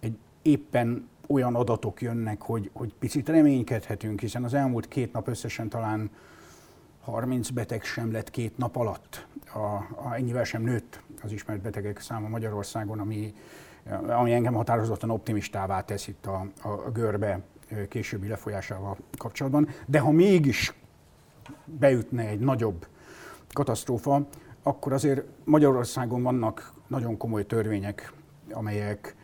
egy 0.00 0.18
éppen 0.42 1.08
olyan 1.26 1.54
adatok 1.54 2.02
jönnek, 2.02 2.42
hogy, 2.42 2.70
hogy 2.72 2.94
picit 2.98 3.28
reménykedhetünk, 3.28 4.20
hiszen 4.20 4.44
az 4.44 4.54
elmúlt 4.54 4.88
két 4.88 5.12
nap 5.12 5.28
összesen 5.28 5.68
talán 5.68 6.10
30 7.00 7.50
beteg 7.50 7.84
sem 7.84 8.12
lett 8.12 8.30
két 8.30 8.58
nap 8.58 8.76
alatt. 8.76 9.26
A, 9.54 9.58
a, 9.58 10.14
ennyivel 10.14 10.44
sem 10.44 10.62
nőtt 10.62 11.00
az 11.22 11.32
ismert 11.32 11.60
betegek 11.60 12.00
száma 12.00 12.28
Magyarországon, 12.28 12.98
ami, 12.98 13.34
ami 14.08 14.32
engem 14.32 14.54
határozottan 14.54 15.10
optimistává 15.10 15.84
tesz 15.84 16.08
itt 16.08 16.26
a, 16.26 16.46
a, 16.62 16.90
görbe 16.90 17.40
későbbi 17.88 18.28
lefolyásával 18.28 18.96
kapcsolatban. 19.16 19.68
De 19.86 19.98
ha 19.98 20.10
mégis 20.10 20.74
beütne 21.64 22.26
egy 22.26 22.38
nagyobb 22.40 22.86
katasztrófa, 23.52 24.26
akkor 24.62 24.92
azért 24.92 25.24
Magyarországon 25.44 26.22
vannak 26.22 26.72
nagyon 26.86 27.16
komoly 27.16 27.46
törvények, 27.46 28.12
amelyek 28.52 29.14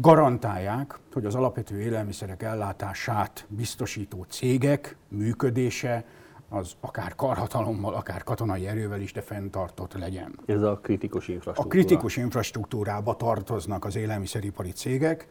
garantálják, 0.00 0.98
hogy 1.12 1.24
az 1.24 1.34
alapvető 1.34 1.80
élelmiszerek 1.80 2.42
ellátását 2.42 3.46
biztosító 3.48 4.22
cégek 4.28 4.96
működése 5.08 6.04
az 6.48 6.72
akár 6.80 7.14
karhatalommal, 7.14 7.94
akár 7.94 8.22
katonai 8.22 8.66
erővel 8.66 9.00
is, 9.00 9.12
de 9.12 9.20
fenntartott 9.20 9.92
legyen. 9.92 10.38
Ez 10.46 10.62
a 10.62 10.78
kritikus 10.82 11.28
infrastruktúra. 11.28 11.66
A 11.66 11.70
kritikus 11.70 12.16
infrastruktúrába 12.16 13.16
tartoznak 13.16 13.84
az 13.84 13.96
élelmiszeripari 13.96 14.70
cégek. 14.70 15.26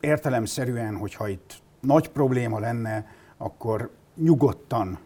Értelemszerűen, 0.00 0.96
hogyha 0.96 1.28
itt 1.28 1.62
nagy 1.80 2.08
probléma 2.08 2.58
lenne, 2.58 3.06
akkor 3.36 3.90
nyugodtan 4.14 4.98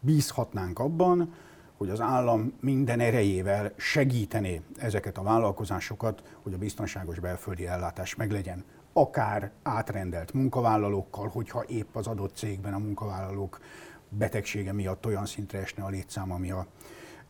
bízhatnánk 0.00 0.78
abban, 0.78 1.34
hogy 1.80 1.90
az 1.90 2.00
állam 2.00 2.52
minden 2.60 3.00
erejével 3.00 3.72
segítené 3.76 4.60
ezeket 4.76 5.18
a 5.18 5.22
vállalkozásokat, 5.22 6.22
hogy 6.42 6.52
a 6.52 6.58
biztonságos 6.58 7.18
belföldi 7.18 7.66
ellátás 7.66 8.14
meglegyen. 8.14 8.64
Akár 8.92 9.50
átrendelt 9.62 10.32
munkavállalókkal, 10.32 11.28
hogyha 11.28 11.64
épp 11.64 11.96
az 11.96 12.06
adott 12.06 12.36
cégben 12.36 12.74
a 12.74 12.78
munkavállalók 12.78 13.60
betegsége 14.08 14.72
miatt 14.72 15.06
olyan 15.06 15.26
szintre 15.26 15.58
esne 15.58 15.84
a 15.84 15.88
létszám, 15.88 16.32
ami 16.32 16.50
a, 16.50 16.66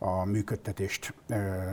a 0.02 0.24
működtetést 0.24 1.14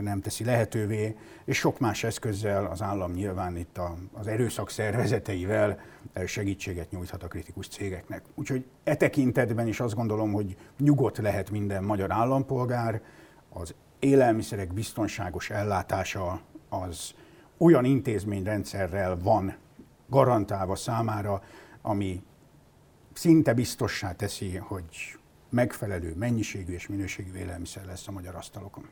nem 0.00 0.20
teszi 0.20 0.44
lehetővé, 0.44 1.16
és 1.44 1.56
sok 1.56 1.78
más 1.78 2.04
eszközzel 2.04 2.66
az 2.66 2.82
állam 2.82 3.12
nyilván 3.12 3.56
itt 3.56 3.80
az 4.12 4.26
erőszak 4.26 4.70
szervezeteivel 4.70 5.80
segítséget 6.26 6.90
nyújthat 6.90 7.22
a 7.22 7.28
kritikus 7.28 7.68
cégeknek. 7.68 8.22
Úgyhogy 8.34 8.64
e 8.84 8.96
tekintetben 8.96 9.66
is 9.66 9.80
azt 9.80 9.94
gondolom, 9.94 10.32
hogy 10.32 10.56
nyugodt 10.78 11.18
lehet 11.18 11.50
minden 11.50 11.84
magyar 11.84 12.12
állampolgár, 12.12 13.02
az 13.48 13.74
élelmiszerek 13.98 14.72
biztonságos 14.72 15.50
ellátása 15.50 16.40
az 16.68 17.14
olyan 17.58 17.84
intézményrendszerrel 17.84 19.18
van 19.22 19.56
garantálva 20.08 20.74
számára, 20.74 21.42
ami 21.82 22.22
szinte 23.12 23.52
biztossá 23.52 24.12
teszi, 24.12 24.56
hogy 24.56 25.18
megfelelő 25.48 26.14
mennyiségű 26.16 26.72
és 26.72 26.88
minőségű 26.88 27.38
élelmiszer 27.38 27.84
lesz 27.86 28.08
a 28.08 28.12
magyar 28.12 28.34
asztalokon. 28.34 28.88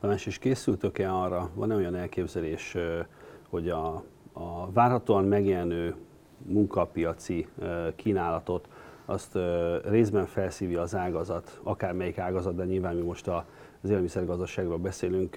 Tamás, 0.00 0.26
és 0.26 0.38
készültök-e 0.38 1.12
arra, 1.12 1.50
van-e 1.54 1.74
olyan 1.74 1.94
elképzelés, 1.94 2.76
hogy 3.48 3.68
a, 3.68 4.04
a 4.32 4.72
várhatóan 4.72 5.24
megjelenő 5.24 5.94
munkapiaci 6.46 7.48
kínálatot, 7.96 8.68
azt 9.04 9.38
részben 9.84 10.26
felszívja 10.26 10.80
az 10.80 10.94
ágazat, 10.94 11.60
akármelyik 11.62 12.18
ágazat, 12.18 12.54
de 12.54 12.64
nyilván 12.64 12.96
mi 12.96 13.02
most 13.02 13.28
az 13.28 13.88
élelmiszergazdaságról 13.88 14.78
beszélünk, 14.78 15.36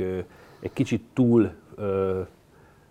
egy 0.60 0.74
kicsit 0.74 1.04
túl 1.14 1.52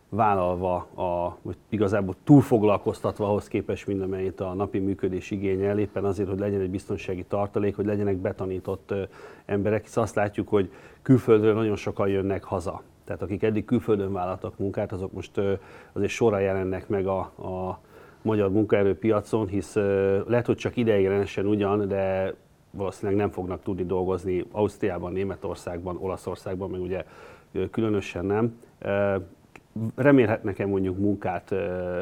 vállalva, 0.09 0.75
a, 0.95 1.37
hogy 1.43 1.57
igazából 1.69 2.15
túlfoglalkoztatva 2.25 3.27
ahhoz 3.29 3.49
képest 3.49 3.87
mindenit 3.87 4.41
a 4.41 4.55
napi 4.55 4.79
működés 4.79 5.31
igényel, 5.31 5.79
éppen 5.79 6.05
azért, 6.05 6.29
hogy 6.29 6.39
legyen 6.39 6.61
egy 6.61 6.71
biztonsági 6.71 7.25
tartalék, 7.25 7.77
hogy 7.77 7.87
legyenek 7.87 8.17
betanított 8.17 8.95
emberek, 9.45 9.83
hisz 9.83 9.97
azt 9.97 10.15
látjuk, 10.15 10.49
hogy 10.49 10.73
külföldről 11.03 11.55
nagyon 11.55 11.77
sokan 11.77 12.09
jönnek 12.09 12.45
haza. 12.45 12.83
Tehát 13.05 13.23
akik 13.23 13.43
eddig 13.43 13.65
külföldön 13.65 14.13
vállaltak 14.13 14.59
munkát, 14.59 14.93
azok 14.93 15.13
most 15.13 15.41
azért 15.93 16.13
sorra 16.13 16.39
jelennek 16.39 16.89
meg 16.89 17.07
a, 17.07 17.19
a 17.19 17.81
magyar 18.23 18.51
munkaerőpiacon, 18.51 19.47
hisz 19.47 19.75
lehet, 20.27 20.47
hogy 20.47 20.57
csak 20.57 20.77
ideiglenesen 20.77 21.47
ugyan, 21.47 21.89
de 21.89 22.35
valószínűleg 22.71 23.21
nem 23.21 23.31
fognak 23.31 23.63
tudni 23.63 23.85
dolgozni 23.85 24.45
Ausztriában, 24.51 25.13
Németországban, 25.13 25.97
Olaszországban, 26.01 26.71
meg 26.71 26.81
ugye 26.81 27.05
különösen 27.71 28.25
nem 28.25 28.61
remélhetnek-e 29.95 30.67
mondjuk 30.67 30.99
munkát 30.99 31.51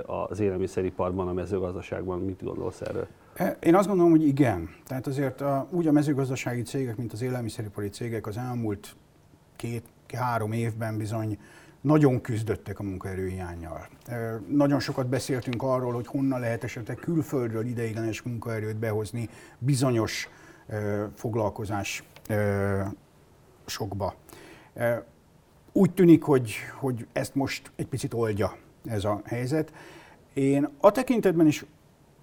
az 0.07 0.41
élelmiszeriparban, 0.41 1.29
a 1.29 1.33
mezőgazdaságban? 1.33 2.21
Mit 2.21 2.45
gondolsz 2.45 2.81
erről? 2.81 3.07
E, 3.35 3.57
én 3.61 3.75
azt 3.75 3.89
gondolom, 3.89 4.11
hogy 4.11 4.27
igen. 4.27 4.69
Tehát 4.87 5.07
azért 5.07 5.41
a, 5.41 5.67
úgy 5.71 5.87
a 5.87 5.93
mezőgazdasági 5.93 6.63
cégek, 6.63 6.97
mint 6.97 7.13
az 7.13 7.23
élelmiszeripari 7.23 7.89
cégek 7.89 8.27
az 8.27 8.37
elmúlt 8.37 8.97
két-három 9.57 10.53
évben 10.53 10.97
bizony 10.97 11.39
nagyon 11.81 12.21
küzdöttek 12.21 12.79
a 12.79 12.83
munkaerőhiányjal. 12.83 13.87
Nagyon 14.49 14.81
sokat 14.81 15.09
beszéltünk 15.09 15.63
arról, 15.63 15.93
hogy 15.93 16.07
honnan 16.07 16.41
lehet 16.41 16.65
esetleg 16.65 16.97
külföldről 16.97 17.67
ideiglenes 17.67 18.23
munkaerőt 18.23 18.77
behozni 18.77 19.29
bizonyos 19.59 20.29
foglalkozás 21.15 22.05
sokba. 23.67 24.15
Úgy 25.77 25.95
tűnik, 25.95 26.23
hogy, 26.23 26.55
hogy 26.79 27.07
ezt 27.13 27.35
most 27.35 27.71
egy 27.75 27.87
picit 27.87 28.15
oldja 28.15 28.57
ez 28.85 29.05
a 29.05 29.21
helyzet. 29.25 29.73
Én 30.35 30.69
a 30.81 30.91
tekintetben 30.91 31.47
is 31.47 31.65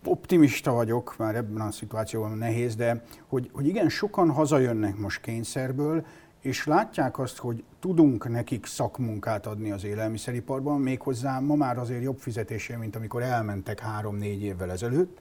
optimista 0.05 0.71
vagyok, 0.71 1.15
már 1.17 1.35
ebben 1.35 1.61
a 1.61 1.71
szituációban 1.71 2.37
nehéz, 2.37 2.75
de 2.75 3.03
hogy, 3.27 3.49
hogy 3.53 3.67
igen, 3.67 3.89
sokan 3.89 4.31
hazajönnek 4.31 4.97
most 4.97 5.21
kényszerből, 5.21 6.05
és 6.41 6.65
látják 6.65 7.19
azt, 7.19 7.37
hogy 7.37 7.63
tudunk 7.79 8.29
nekik 8.29 8.65
szakmunkát 8.65 9.45
adni 9.45 9.71
az 9.71 9.83
élelmiszeriparban, 9.83 10.81
méghozzá 10.81 11.39
ma 11.39 11.55
már 11.55 11.77
azért 11.77 12.03
jobb 12.03 12.17
fizetésé, 12.17 12.75
mint 12.75 12.95
amikor 12.95 13.21
elmentek 13.21 13.79
három-négy 13.79 14.43
évvel 14.43 14.71
ezelőtt, 14.71 15.17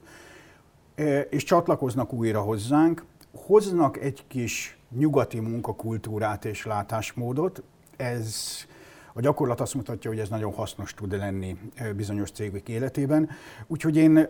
e, 0.94 1.20
és 1.20 1.44
csatlakoznak 1.44 2.12
újra 2.12 2.40
hozzánk, 2.40 3.04
hoznak 3.32 4.00
egy 4.00 4.24
kis 4.28 4.78
nyugati 4.90 5.40
munkakultúrát 5.40 6.44
és 6.44 6.64
látásmódot, 6.64 7.62
ez 8.02 8.36
a 9.12 9.20
gyakorlat 9.20 9.60
azt 9.60 9.74
mutatja, 9.74 10.10
hogy 10.10 10.18
ez 10.18 10.28
nagyon 10.28 10.52
hasznos 10.52 10.94
tud 10.94 11.16
lenni 11.16 11.56
bizonyos 11.96 12.30
cégek 12.30 12.68
életében. 12.68 13.30
Úgyhogy 13.66 13.96
én 13.96 14.28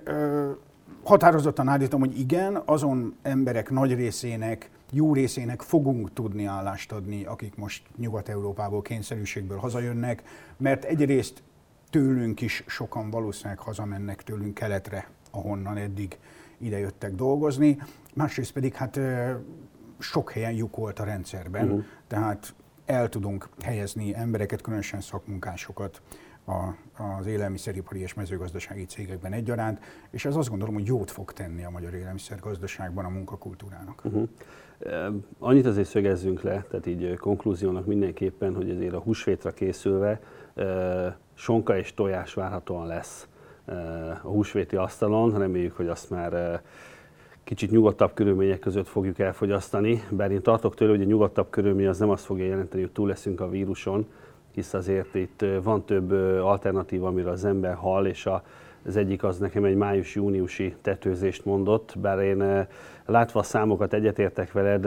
határozottan 1.02 1.68
állítom, 1.68 2.00
hogy 2.00 2.18
igen, 2.18 2.62
azon 2.64 3.16
emberek 3.22 3.70
nagy 3.70 3.94
részének, 3.94 4.70
jó 4.90 5.14
részének 5.14 5.60
fogunk 5.60 6.12
tudni 6.12 6.44
állást 6.44 6.92
adni, 6.92 7.24
akik 7.24 7.56
most 7.56 7.82
Nyugat-Európából 7.96 8.82
kényszerűségből 8.82 9.58
hazajönnek, 9.58 10.22
mert 10.56 10.84
egyrészt 10.84 11.42
tőlünk 11.90 12.40
is 12.40 12.64
sokan 12.66 13.10
valószínűleg 13.10 13.58
hazamennek 13.58 14.22
tőlünk 14.22 14.54
keletre, 14.54 15.08
ahonnan 15.30 15.76
eddig 15.76 16.18
idejöttek 16.58 17.14
dolgozni, 17.14 17.78
másrészt 18.14 18.52
pedig 18.52 18.74
hát 18.74 19.00
sok 19.98 20.30
helyen 20.30 20.52
lyuk 20.52 20.76
volt 20.76 20.98
a 20.98 21.04
rendszerben, 21.04 21.64
uh-huh. 21.64 21.84
tehát 22.06 22.54
el 22.84 23.08
tudunk 23.08 23.48
helyezni 23.62 24.14
embereket, 24.14 24.60
különösen 24.60 25.00
szakmunkásokat 25.00 26.02
a, 26.46 26.74
az 27.18 27.26
élelmiszeripari 27.26 28.00
és 28.00 28.14
mezőgazdasági 28.14 28.84
cégekben 28.84 29.32
egyaránt, 29.32 29.80
és 30.10 30.24
ez 30.24 30.36
azt 30.36 30.48
gondolom, 30.48 30.74
hogy 30.74 30.86
jót 30.86 31.10
fog 31.10 31.32
tenni 31.32 31.64
a 31.64 31.70
magyar 31.70 31.94
élelmiszergazdaságban 31.94 33.04
a 33.04 33.08
munkakultúrának. 33.08 34.02
Uh-huh. 34.04 34.28
Annyit 35.38 35.66
azért 35.66 35.88
szögezzünk 35.88 36.42
le, 36.42 36.64
tehát 36.70 36.86
így 36.86 37.16
konklúziónak 37.16 37.86
mindenképpen, 37.86 38.54
hogy 38.54 38.70
azért 38.70 38.92
a 38.92 38.98
húsvétra 38.98 39.52
készülve 39.52 40.20
sonka 41.34 41.76
és 41.76 41.94
tojás 41.94 42.34
várhatóan 42.34 42.86
lesz 42.86 43.28
a 44.22 44.28
húsvéti 44.28 44.76
asztalon. 44.76 45.38
Reméljük, 45.38 45.76
hogy 45.76 45.88
azt 45.88 46.10
már 46.10 46.62
kicsit 47.44 47.70
nyugodtabb 47.70 48.14
körülmények 48.14 48.58
között 48.58 48.88
fogjuk 48.88 49.18
elfogyasztani, 49.18 50.02
bár 50.10 50.30
én 50.30 50.42
tartok 50.42 50.74
tőle, 50.74 50.90
hogy 50.90 51.02
a 51.02 51.04
nyugodtabb 51.04 51.50
körülmény 51.50 51.86
az 51.86 51.98
nem 51.98 52.10
azt 52.10 52.24
fogja 52.24 52.44
jelenteni, 52.44 52.82
hogy 52.82 52.92
túl 52.92 53.08
leszünk 53.08 53.40
a 53.40 53.48
víruson, 53.48 54.06
hisz 54.50 54.74
azért 54.74 55.14
itt 55.14 55.44
van 55.62 55.84
több 55.84 56.12
alternatíva, 56.42 57.06
amiről 57.06 57.32
az 57.32 57.44
ember 57.44 57.74
hall, 57.74 58.06
és 58.06 58.26
a, 58.26 58.42
az 58.86 58.96
egyik 58.96 59.22
az 59.22 59.38
nekem 59.38 59.64
egy 59.64 59.76
május-júniusi 59.76 60.74
tetőzést 60.82 61.44
mondott, 61.44 61.94
bár 61.98 62.18
én 62.18 62.66
látva 63.06 63.40
a 63.40 63.42
számokat 63.42 63.92
egyetértek 63.92 64.52
veled, 64.52 64.82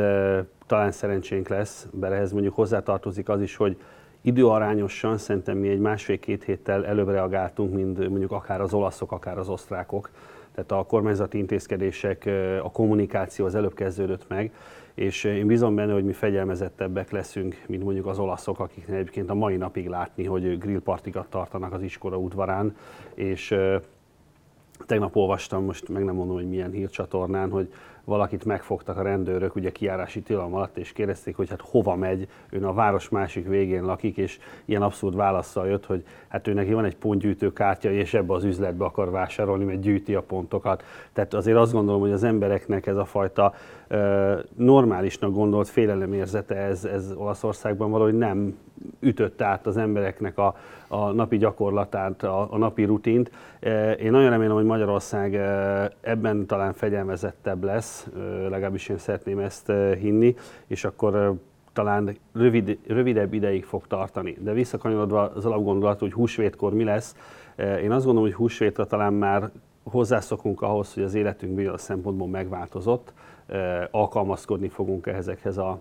talán 0.65 0.91
szerencsénk 0.91 1.47
lesz, 1.47 1.87
bár 1.91 2.11
ehhez 2.11 2.31
mondjuk 2.31 2.55
hozzátartozik 2.55 3.29
az 3.29 3.41
is, 3.41 3.55
hogy 3.55 3.77
időarányosan 4.21 5.17
szerintem 5.17 5.57
mi 5.57 5.69
egy 5.69 5.79
másfél-két 5.79 6.43
héttel 6.43 6.85
előbb 6.85 7.09
reagáltunk, 7.09 7.73
mint 7.73 8.09
mondjuk 8.09 8.31
akár 8.31 8.61
az 8.61 8.73
olaszok, 8.73 9.11
akár 9.11 9.37
az 9.37 9.49
osztrákok 9.49 10.09
tehát 10.55 10.71
a 10.71 10.83
kormányzati 10.87 11.37
intézkedések, 11.37 12.29
a 12.63 12.71
kommunikáció 12.71 13.45
az 13.45 13.55
előbb 13.55 13.73
kezdődött 13.73 14.27
meg, 14.27 14.51
és 14.93 15.23
én 15.23 15.47
bízom 15.47 15.75
benne, 15.75 15.93
hogy 15.93 16.05
mi 16.05 16.13
fegyelmezettebbek 16.13 17.11
leszünk, 17.11 17.63
mint 17.67 17.83
mondjuk 17.83 18.05
az 18.05 18.19
olaszok, 18.19 18.59
akiknek 18.59 18.97
egyébként 18.97 19.29
a 19.29 19.33
mai 19.33 19.55
napig 19.55 19.87
látni, 19.87 20.25
hogy 20.25 20.57
grillpartikat 20.57 21.27
tartanak 21.27 21.73
az 21.73 21.81
iskola 21.81 22.17
udvarán, 22.17 22.75
és 23.13 23.55
tegnap 24.85 25.15
olvastam, 25.15 25.63
most 25.63 25.89
meg 25.89 26.03
nem 26.03 26.15
mondom, 26.15 26.35
hogy 26.35 26.49
milyen 26.49 26.71
hírcsatornán, 26.71 27.49
hogy 27.49 27.73
valakit 28.05 28.45
megfogtak 28.45 28.97
a 28.97 29.01
rendőrök 29.01 29.55
ugye 29.55 29.71
kiárási 29.71 30.21
tilalom 30.21 30.53
alatt, 30.53 30.77
és 30.77 30.91
kérdezték, 30.91 31.35
hogy 31.35 31.49
hát 31.49 31.61
hova 31.61 31.95
megy, 31.95 32.27
ő 32.49 32.67
a 32.67 32.73
város 32.73 33.09
másik 33.09 33.47
végén 33.47 33.83
lakik, 33.83 34.17
és 34.17 34.39
ilyen 34.65 34.81
abszurd 34.81 35.15
válaszsal 35.15 35.67
jött, 35.67 35.85
hogy 35.85 36.03
hát 36.27 36.47
ő 36.47 36.53
neki 36.53 36.73
van 36.73 36.85
egy 36.85 36.95
pontgyűjtő 36.95 37.53
kártya, 37.53 37.91
és 37.91 38.13
ebbe 38.13 38.33
az 38.33 38.43
üzletbe 38.43 38.85
akar 38.85 39.11
vásárolni, 39.11 39.63
mert 39.63 39.79
gyűjti 39.79 40.15
a 40.15 40.21
pontokat. 40.21 40.83
Tehát 41.13 41.33
azért 41.33 41.57
azt 41.57 41.73
gondolom, 41.73 42.01
hogy 42.01 42.11
az 42.11 42.23
embereknek 42.23 42.85
ez 42.85 42.97
a 42.97 43.05
fajta 43.05 43.53
ö, 43.87 44.39
normálisnak 44.55 45.33
gondolt 45.33 45.67
félelemérzete 45.67 46.55
ez, 46.55 46.85
ez 46.85 47.13
Olaszországban 47.15 47.91
valahogy 47.91 48.17
nem 48.17 48.57
ütött 48.99 49.41
át 49.41 49.67
az 49.67 49.77
embereknek 49.77 50.37
a, 50.37 50.55
a 50.87 51.11
napi 51.11 51.37
gyakorlatát, 51.37 52.23
a, 52.23 52.53
a 52.53 52.57
napi 52.57 52.83
rutint. 52.83 53.31
Én 53.99 54.11
nagyon 54.11 54.29
remélem, 54.29 54.55
hogy 54.55 54.65
Magyarország 54.65 55.35
ebben 56.01 56.45
talán 56.45 56.73
fegyelmezettebb 56.73 57.63
lesz, 57.63 58.07
legalábbis 58.49 58.89
én 58.89 58.97
szeretném 58.97 59.39
ezt 59.39 59.71
hinni, 59.99 60.35
és 60.67 60.83
akkor 60.83 61.35
talán 61.73 62.17
rövid, 62.33 62.77
rövidebb 62.87 63.33
ideig 63.33 63.63
fog 63.63 63.87
tartani. 63.87 64.37
De 64.39 64.53
visszakanyarodva 64.53 65.31
az 65.35 65.45
alapgondolat, 65.45 65.99
hogy 65.99 66.13
húsvétkor 66.13 66.73
mi 66.73 66.83
lesz, 66.83 67.15
én 67.57 67.91
azt 67.91 68.05
gondolom, 68.05 68.29
hogy 68.29 68.33
húsvétra 68.33 68.85
talán 68.85 69.13
már 69.13 69.49
hozzászokunk 69.83 70.61
ahhoz, 70.61 70.93
hogy 70.93 71.03
az 71.03 71.13
életünk 71.13 71.53
bizonyos 71.53 71.81
szempontból 71.81 72.27
megváltozott, 72.27 73.13
alkalmazkodni 73.91 74.67
fogunk 74.67 75.07
ezekhez 75.07 75.57
a 75.57 75.79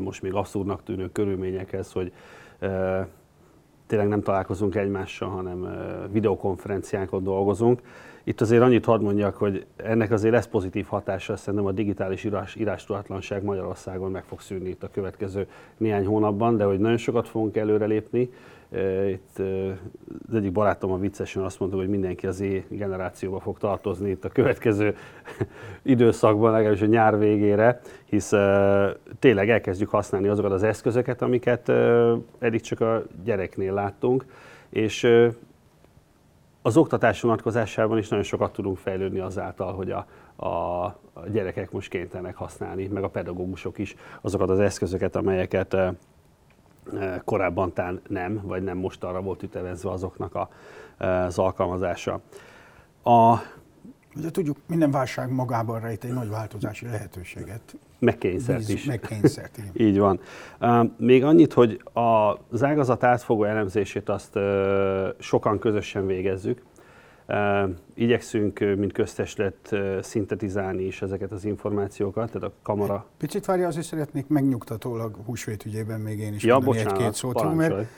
most 0.00 0.22
még 0.22 0.34
abszurdnak 0.34 0.82
tűnő 0.82 1.10
körülményekhez, 1.12 1.92
hogy 1.92 2.12
tényleg 3.86 4.08
nem 4.08 4.22
találkozunk 4.22 4.74
egymással, 4.74 5.28
hanem 5.28 5.68
videokonferenciánkon 6.12 7.24
dolgozunk. 7.24 7.80
Itt 8.24 8.40
azért 8.40 8.62
annyit 8.62 8.84
hadd 8.84 9.02
mondjak, 9.02 9.36
hogy 9.36 9.66
ennek 9.76 10.10
azért 10.10 10.34
lesz 10.34 10.46
pozitív 10.46 10.86
hatása, 10.86 11.36
szerintem 11.36 11.68
a 11.68 11.72
digitális 11.72 12.24
írás, 12.24 12.54
írástudatlanság 12.54 13.42
Magyarországon 13.42 14.10
meg 14.10 14.24
fog 14.24 14.40
szűnni 14.40 14.68
itt 14.68 14.82
a 14.82 14.90
következő 14.90 15.46
néhány 15.76 16.06
hónapban, 16.06 16.56
de 16.56 16.64
hogy 16.64 16.78
nagyon 16.78 16.96
sokat 16.96 17.28
fogunk 17.28 17.56
előrelépni, 17.56 18.30
itt 19.08 19.38
az 20.28 20.34
egyik 20.34 20.52
barátom 20.52 20.92
a 20.92 20.98
viccesen 20.98 21.42
azt 21.42 21.58
mondta, 21.58 21.78
hogy 21.78 21.88
mindenki 21.88 22.26
az 22.26 22.40
é 22.40 22.64
generációba 22.68 23.40
fog 23.40 23.58
tartozni 23.58 24.10
itt 24.10 24.24
a 24.24 24.28
következő 24.28 24.96
időszakban, 25.82 26.52
legalábbis 26.52 26.82
a 26.82 26.86
nyár 26.86 27.18
végére, 27.18 27.80
hisz 28.04 28.32
tényleg 29.18 29.50
elkezdjük 29.50 29.90
használni 29.90 30.28
azokat 30.28 30.52
az 30.52 30.62
eszközöket, 30.62 31.22
amiket 31.22 31.68
eddig 32.38 32.60
csak 32.60 32.80
a 32.80 33.02
gyereknél 33.24 33.72
láttunk, 33.72 34.24
és 34.68 35.08
az 36.62 36.76
oktatás 36.76 37.20
vonatkozásában 37.20 37.98
is 37.98 38.08
nagyon 38.08 38.24
sokat 38.24 38.52
tudunk 38.52 38.76
fejlődni 38.76 39.18
azáltal, 39.18 39.72
hogy 39.72 39.90
a, 39.90 40.06
a, 40.36 40.84
a 41.12 41.28
gyerekek 41.32 41.70
most 41.70 41.88
kénytelenek 41.88 42.36
használni, 42.36 42.86
meg 42.86 43.02
a 43.02 43.08
pedagógusok 43.08 43.78
is 43.78 43.94
azokat 44.20 44.50
az 44.50 44.60
eszközöket, 44.60 45.16
amelyeket 45.16 45.76
korábban 47.24 47.72
tán 47.72 48.00
nem, 48.08 48.40
vagy 48.42 48.62
nem 48.62 48.78
most 48.78 49.04
arra 49.04 49.20
volt 49.20 49.42
ütevezve 49.42 49.90
azoknak 49.90 50.34
a, 50.34 50.48
az 51.04 51.38
alkalmazása. 51.38 52.20
A, 53.02 53.38
Ugye 54.16 54.30
tudjuk, 54.30 54.56
minden 54.66 54.90
válság 54.90 55.30
magában 55.30 55.80
rejt 55.80 56.04
egy 56.04 56.12
nagy 56.12 56.28
változási 56.28 56.86
lehetőséget. 56.86 57.76
Megkényszert 57.98 58.68
is. 58.68 58.84
Megkényszert, 58.84 59.58
igen. 59.58 59.70
Így 59.88 59.98
van. 59.98 60.20
Még 60.96 61.24
annyit, 61.24 61.52
hogy 61.52 61.82
az 62.48 62.62
ágazat 62.62 63.04
átfogó 63.04 63.44
elemzését 63.44 64.08
azt 64.08 64.38
sokan 65.18 65.58
közösen 65.58 66.06
végezzük. 66.06 66.62
Igyekszünk, 67.94 68.58
mint 68.58 68.92
közteslet, 68.92 69.70
szintetizálni 70.00 70.82
is 70.82 71.02
ezeket 71.02 71.32
az 71.32 71.44
információkat, 71.44 72.30
tehát 72.30 72.48
a 72.48 72.52
kamera... 72.62 73.06
Picit 73.16 73.44
várja, 73.44 73.66
azért 73.66 73.86
szeretnék 73.86 74.26
megnyugtatólag 74.26 75.16
húsvét 75.24 75.64
ügyében 75.64 76.00
még 76.00 76.18
én 76.18 76.34
is 76.34 76.42
ja, 76.42 76.58
mondani 76.58 76.78
egy-két 76.78 77.14
szót. 77.14 77.54
Mert 77.54 77.88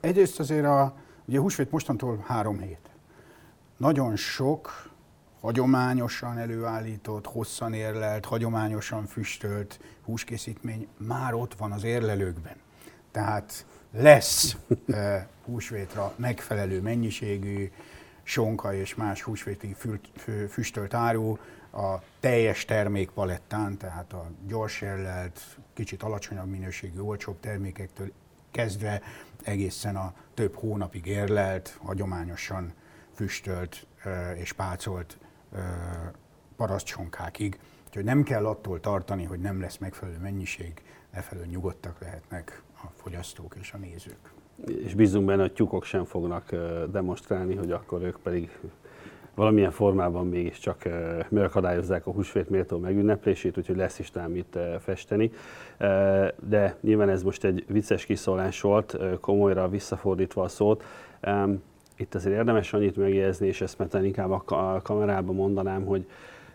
egyrészt 0.00 0.40
azért 0.40 0.64
a, 0.64 0.94
ugye 1.24 1.38
húsvét 1.38 1.70
mostantól 1.70 2.24
három 2.26 2.58
hét. 2.58 2.90
Nagyon 3.76 4.16
sok 4.16 4.90
hagyományosan 5.40 6.38
előállított, 6.38 7.26
hosszan 7.26 7.72
érlelt, 7.72 8.24
hagyományosan 8.24 9.06
füstölt 9.06 9.80
húskészítmény 10.04 10.86
már 10.96 11.34
ott 11.34 11.54
van 11.54 11.72
az 11.72 11.84
érlelőkben. 11.84 12.56
Tehát 13.10 13.66
lesz 13.92 14.56
húsvétra 15.44 16.12
megfelelő 16.16 16.80
mennyiségű, 16.80 17.70
sonka 18.30 18.74
és 18.74 18.94
más 18.94 19.22
húsvéti 19.22 19.76
füstölt 20.48 20.94
áru 20.94 21.38
a 21.72 21.98
teljes 22.20 22.64
termékpalettán, 22.64 23.76
tehát 23.76 24.12
a 24.12 24.30
gyors 24.46 24.80
érlelt, 24.80 25.40
kicsit 25.74 26.02
alacsonyabb 26.02 26.48
minőségű, 26.48 27.00
olcsóbb 27.00 27.40
termékektől 27.40 28.12
kezdve 28.50 29.02
egészen 29.42 29.96
a 29.96 30.14
több 30.34 30.54
hónapig 30.54 31.06
érlelt, 31.06 31.78
hagyományosan 31.82 32.72
füstölt 33.14 33.86
és 34.36 34.52
pácolt 34.52 35.18
parasztsonkákig. 36.56 37.58
Úgyhogy 37.86 38.04
nem 38.04 38.22
kell 38.22 38.46
attól 38.46 38.80
tartani, 38.80 39.24
hogy 39.24 39.40
nem 39.40 39.60
lesz 39.60 39.76
megfelelő 39.76 40.18
mennyiség, 40.18 40.82
lefelől 41.12 41.46
nyugodtak 41.46 42.00
lehetnek 42.00 42.62
a 42.82 42.86
fogyasztók 42.96 43.54
és 43.60 43.72
a 43.72 43.76
nézők 43.76 44.39
és 44.66 44.94
bízunk 44.94 45.26
benne, 45.26 45.40
hogy 45.40 45.52
tyúkok 45.52 45.84
sem 45.84 46.04
fognak 46.04 46.50
demonstrálni, 46.92 47.54
hogy 47.54 47.72
akkor 47.72 48.02
ők 48.02 48.16
pedig 48.22 48.58
valamilyen 49.34 49.70
formában 49.70 50.28
mégiscsak 50.28 50.88
megakadályozzák 51.28 52.06
a 52.06 52.10
húsvét 52.10 52.50
méltó 52.50 52.78
megünneplését, 52.78 53.58
úgyhogy 53.58 53.76
lesz 53.76 53.98
is 53.98 54.10
talán 54.10 54.30
mit 54.30 54.58
festeni. 54.80 55.32
De 56.48 56.76
nyilván 56.80 57.08
ez 57.08 57.22
most 57.22 57.44
egy 57.44 57.64
vicces 57.68 58.04
kiszólás 58.04 58.60
volt, 58.60 58.98
komolyra 59.20 59.68
visszafordítva 59.68 60.42
a 60.42 60.48
szót. 60.48 60.84
Itt 61.96 62.14
azért 62.14 62.36
érdemes 62.36 62.72
annyit 62.72 62.96
megjegyezni, 62.96 63.46
és 63.46 63.60
ezt 63.60 63.78
mert 63.78 63.94
inkább 63.94 64.30
a 64.30 64.80
kamerában 64.82 65.34
mondanám, 65.34 65.84
hogy 65.84 66.06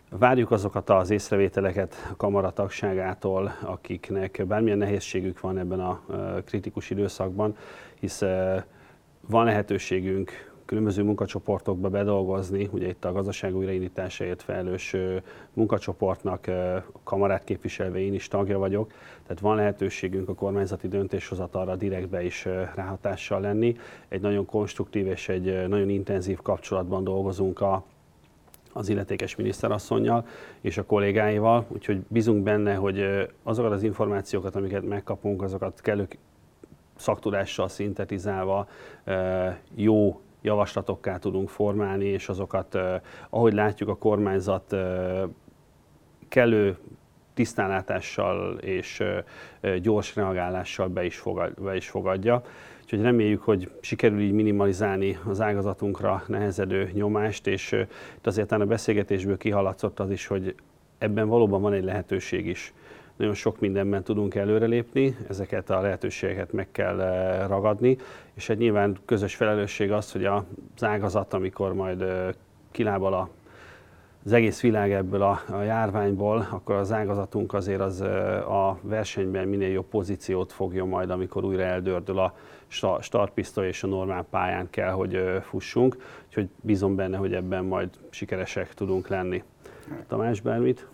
Várjuk 0.09 0.51
azokat 0.51 0.89
az 0.89 1.09
észrevételeket 1.09 1.93
a 2.11 2.15
kamara 2.15 2.51
tagságától, 2.51 3.51
akiknek 3.61 4.43
bármilyen 4.47 4.77
nehézségük 4.77 5.39
van 5.39 5.57
ebben 5.57 5.79
a 5.79 6.01
kritikus 6.45 6.89
időszakban, 6.89 7.55
hisz 7.99 8.21
van 9.27 9.45
lehetőségünk 9.45 10.53
különböző 10.65 11.03
munkacsoportokba 11.03 11.89
bedolgozni, 11.89 12.69
ugye 12.71 12.87
itt 12.87 13.05
a 13.05 13.11
gazdaság 13.11 13.55
újraindításáért 13.55 14.41
felelős 14.41 14.95
munkacsoportnak 15.53 16.51
kamarát 17.03 17.43
képviselve 17.43 17.99
én 17.99 18.13
is 18.13 18.27
tagja 18.27 18.57
vagyok, 18.57 18.91
tehát 19.23 19.41
van 19.41 19.55
lehetőségünk 19.55 20.29
a 20.29 20.33
kormányzati 20.33 20.87
döntéshozatalra 20.87 21.75
direktbe 21.75 22.23
is 22.23 22.45
ráhatással 22.75 23.41
lenni. 23.41 23.75
Egy 24.07 24.21
nagyon 24.21 24.45
konstruktív 24.45 25.07
és 25.07 25.29
egy 25.29 25.67
nagyon 25.67 25.89
intenzív 25.89 26.41
kapcsolatban 26.41 27.03
dolgozunk 27.03 27.61
a 27.61 27.83
az 28.77 28.89
illetékes 28.89 29.35
miniszterasszonynal 29.35 30.25
és 30.61 30.77
a 30.77 30.85
kollégáival, 30.85 31.65
úgyhogy 31.67 31.99
bízunk 32.07 32.43
benne, 32.43 32.75
hogy 32.75 33.27
azokat 33.43 33.71
az 33.71 33.83
információkat, 33.83 34.55
amiket 34.55 34.83
megkapunk, 34.83 35.41
azokat 35.41 35.81
kellő 35.81 36.07
szaktudással 36.95 37.67
szintetizálva 37.67 38.67
jó 39.75 40.21
javaslatokká 40.41 41.17
tudunk 41.17 41.49
formálni, 41.49 42.05
és 42.05 42.29
azokat, 42.29 42.77
ahogy 43.29 43.53
látjuk, 43.53 43.89
a 43.89 43.95
kormányzat 43.95 44.75
kellő 46.27 46.77
tisztánlátással 47.33 48.57
és 48.57 49.03
gyors 49.81 50.15
reagálással 50.15 50.87
be 50.87 51.75
is, 51.75 51.89
fogadja. 51.89 52.41
Úgyhogy 52.85 53.01
reméljük, 53.01 53.41
hogy 53.41 53.71
sikerül 53.81 54.19
így 54.19 54.31
minimalizálni 54.31 55.17
az 55.27 55.41
ágazatunkra 55.41 56.23
nehezedő 56.27 56.89
nyomást, 56.93 57.47
és 57.47 57.71
itt 58.17 58.27
azért 58.27 58.51
a 58.51 58.65
beszélgetésből 58.65 59.37
kihaladszott 59.37 59.99
az 59.99 60.11
is, 60.11 60.27
hogy 60.27 60.55
ebben 60.97 61.27
valóban 61.27 61.61
van 61.61 61.73
egy 61.73 61.83
lehetőség 61.83 62.47
is. 62.47 62.73
Nagyon 63.15 63.33
sok 63.33 63.59
mindenben 63.59 64.03
tudunk 64.03 64.35
előrelépni, 64.35 65.17
ezeket 65.29 65.69
a 65.69 65.81
lehetőségeket 65.81 66.51
meg 66.51 66.67
kell 66.71 66.97
ragadni, 67.47 67.97
és 68.33 68.49
egy 68.49 68.57
nyilván 68.57 68.97
közös 69.05 69.35
felelősség 69.35 69.91
az, 69.91 70.11
hogy 70.11 70.25
az 70.25 70.43
ágazat, 70.83 71.33
amikor 71.33 71.73
majd 71.73 72.05
kilábal 72.71 73.13
a 73.13 73.29
az 74.25 74.33
egész 74.33 74.61
világ 74.61 74.91
ebből 74.91 75.21
a, 75.21 75.41
a 75.49 75.61
járványból, 75.61 76.47
akkor 76.51 76.75
az 76.75 76.91
ágazatunk 76.91 77.53
azért 77.53 77.79
az 77.79 78.01
a 78.01 78.79
versenyben 78.81 79.47
minél 79.47 79.69
jobb 79.69 79.85
pozíciót 79.85 80.51
fogja 80.51 80.85
majd, 80.85 81.09
amikor 81.09 81.43
újra 81.43 81.63
eldördül 81.63 82.19
a 82.19 82.33
startpisztoly 82.99 83.67
és 83.67 83.83
a 83.83 83.87
normál 83.87 84.23
pályán 84.23 84.69
kell, 84.69 84.91
hogy 84.91 85.19
fussunk. 85.41 85.97
Úgyhogy 86.27 86.49
bízom 86.61 86.95
benne, 86.95 87.17
hogy 87.17 87.33
ebben 87.33 87.65
majd 87.65 87.89
sikeresek 88.09 88.73
tudunk 88.73 89.07
lenni. 89.07 89.43
Tamás, 90.07 90.41
bármit? 90.41 90.87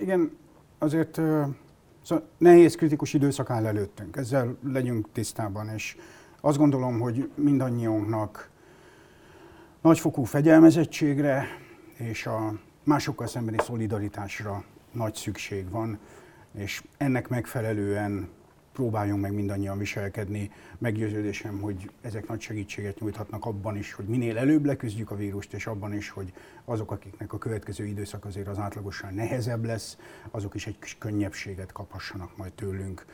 Igen, 0.00 0.36
azért 0.78 1.14
szóval 2.02 2.24
nehéz 2.38 2.74
kritikus 2.74 3.14
időszak 3.14 3.50
áll 3.50 3.66
előttünk, 3.66 4.16
ezzel 4.16 4.56
legyünk 4.72 5.08
tisztában, 5.12 5.68
és 5.68 5.96
azt 6.40 6.58
gondolom, 6.58 7.00
hogy 7.00 7.30
mindannyiunknak 7.34 8.50
nagyfokú 9.80 10.22
fegyelmezettségre 10.22 11.46
és 11.98 12.26
a 12.26 12.52
másokkal 12.84 13.26
szembeni 13.26 13.56
szolidaritásra 13.58 14.64
nagy 14.92 15.14
szükség 15.14 15.70
van, 15.70 15.98
és 16.54 16.82
ennek 16.96 17.28
megfelelően 17.28 18.28
próbáljunk 18.74 19.20
meg 19.20 19.32
mindannyian 19.32 19.78
viselkedni. 19.78 20.50
Meggyőződésem, 20.78 21.60
hogy 21.60 21.90
ezek 22.00 22.28
nagy 22.28 22.40
segítséget 22.40 23.00
nyújthatnak 23.00 23.44
abban 23.44 23.76
is, 23.76 23.92
hogy 23.92 24.04
minél 24.04 24.38
előbb 24.38 24.64
leküzdjük 24.64 25.10
a 25.10 25.16
vírust, 25.16 25.52
és 25.52 25.66
abban 25.66 25.92
is, 25.92 26.10
hogy 26.10 26.32
azok, 26.64 26.90
akiknek 26.90 27.32
a 27.32 27.38
következő 27.38 27.84
időszak 27.84 28.24
azért 28.24 28.48
az 28.48 28.58
átlagosan 28.58 29.14
nehezebb 29.14 29.64
lesz, 29.64 29.98
azok 30.30 30.54
is 30.54 30.66
egy 30.66 30.78
kis 30.78 30.98
könnyebbséget 30.98 31.72
kaphassanak 31.72 32.36
majd 32.36 32.52
tőlünk. 32.52 33.06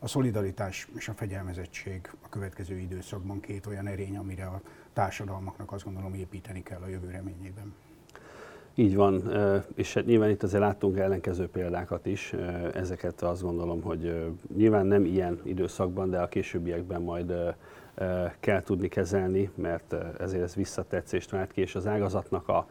a 0.00 0.06
szolidaritás 0.06 0.88
és 0.96 1.08
a 1.08 1.12
fegyelmezettség 1.12 2.10
a 2.22 2.28
következő 2.28 2.78
időszakban 2.78 3.40
két 3.40 3.66
olyan 3.66 3.86
erény, 3.86 4.16
amire 4.16 4.46
a 4.46 4.60
társadalmaknak 4.92 5.72
azt 5.72 5.84
gondolom 5.84 6.14
építeni 6.14 6.62
kell 6.62 6.80
a 6.80 6.88
jövő 6.88 7.10
reményében. 7.10 7.74
Így 8.78 8.94
van, 8.96 9.22
és 9.74 9.94
hát 9.94 10.06
nyilván 10.06 10.30
itt 10.30 10.42
azért 10.42 10.62
láttunk 10.62 10.98
ellenkező 10.98 11.48
példákat 11.48 12.06
is, 12.06 12.34
ezeket 12.74 13.22
azt 13.22 13.42
gondolom, 13.42 13.82
hogy 13.82 14.14
nyilván 14.56 14.86
nem 14.86 15.04
ilyen 15.04 15.40
időszakban, 15.42 16.10
de 16.10 16.18
a 16.18 16.28
későbbiekben 16.28 17.02
majd 17.02 17.32
kell 18.40 18.62
tudni 18.62 18.88
kezelni, 18.88 19.50
mert 19.54 19.94
ezért 20.18 20.42
ez 20.42 20.54
visszatetszést 20.54 21.30
vált 21.30 21.52
ki, 21.52 21.60
és 21.60 21.74
az 21.74 21.86
ágazatnak 21.86 22.48
a, 22.48 22.66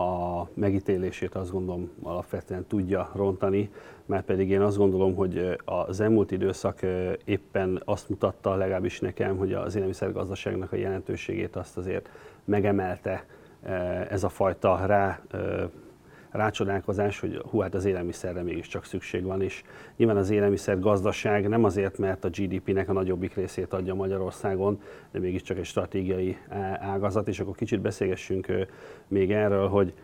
a 0.00 0.48
megítélését 0.54 1.34
azt 1.34 1.50
gondolom 1.50 1.90
alapvetően 2.02 2.66
tudja 2.66 3.10
rontani, 3.14 3.70
mert 4.06 4.24
pedig 4.24 4.50
én 4.50 4.60
azt 4.60 4.76
gondolom, 4.76 5.14
hogy 5.14 5.56
az 5.64 6.00
elmúlt 6.00 6.30
időszak 6.30 6.80
éppen 7.24 7.82
azt 7.84 8.08
mutatta 8.08 8.54
legalábbis 8.54 9.00
nekem, 9.00 9.36
hogy 9.36 9.52
az 9.52 9.74
élelmiszergazdaságnak 9.74 10.72
a 10.72 10.76
jelentőségét 10.76 11.56
azt 11.56 11.76
azért 11.76 12.08
megemelte 12.44 13.24
ez 14.08 14.24
a 14.24 14.28
fajta 14.28 14.86
rá 14.86 15.20
rácsodálkozás, 16.30 17.20
hogy 17.20 17.42
hú, 17.50 17.60
hát 17.60 17.74
az 17.74 17.84
élelmiszerre 17.84 18.42
mégiscsak 18.42 18.84
szükség 18.84 19.24
van, 19.24 19.42
és 19.42 19.62
nyilván 19.96 20.16
az 20.16 20.30
élelmiszer 20.30 20.78
gazdaság 20.78 21.48
nem 21.48 21.64
azért, 21.64 21.98
mert 21.98 22.24
a 22.24 22.28
GDP-nek 22.28 22.88
a 22.88 22.92
nagyobbik 22.92 23.34
részét 23.34 23.72
adja 23.72 23.94
Magyarországon, 23.94 24.80
de 25.10 25.18
mégiscsak 25.18 25.58
egy 25.58 25.64
stratégiai 25.64 26.36
ágazat, 26.78 27.28
és 27.28 27.40
akkor 27.40 27.54
kicsit 27.54 27.80
beszélgessünk 27.80 28.46
még 29.08 29.32
erről, 29.32 29.68
hogy 29.68 29.94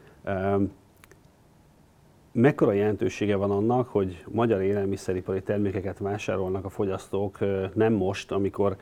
mekkora 2.33 2.73
jelentősége 2.73 3.37
van 3.37 3.51
annak, 3.51 3.89
hogy 3.89 4.25
magyar 4.29 4.63
élelmiszeripari 4.63 5.43
termékeket 5.43 5.99
vásárolnak 5.99 6.65
a 6.65 6.69
fogyasztók 6.69 7.39
nem 7.75 7.93
most, 7.93 8.33
amikor 8.33 8.77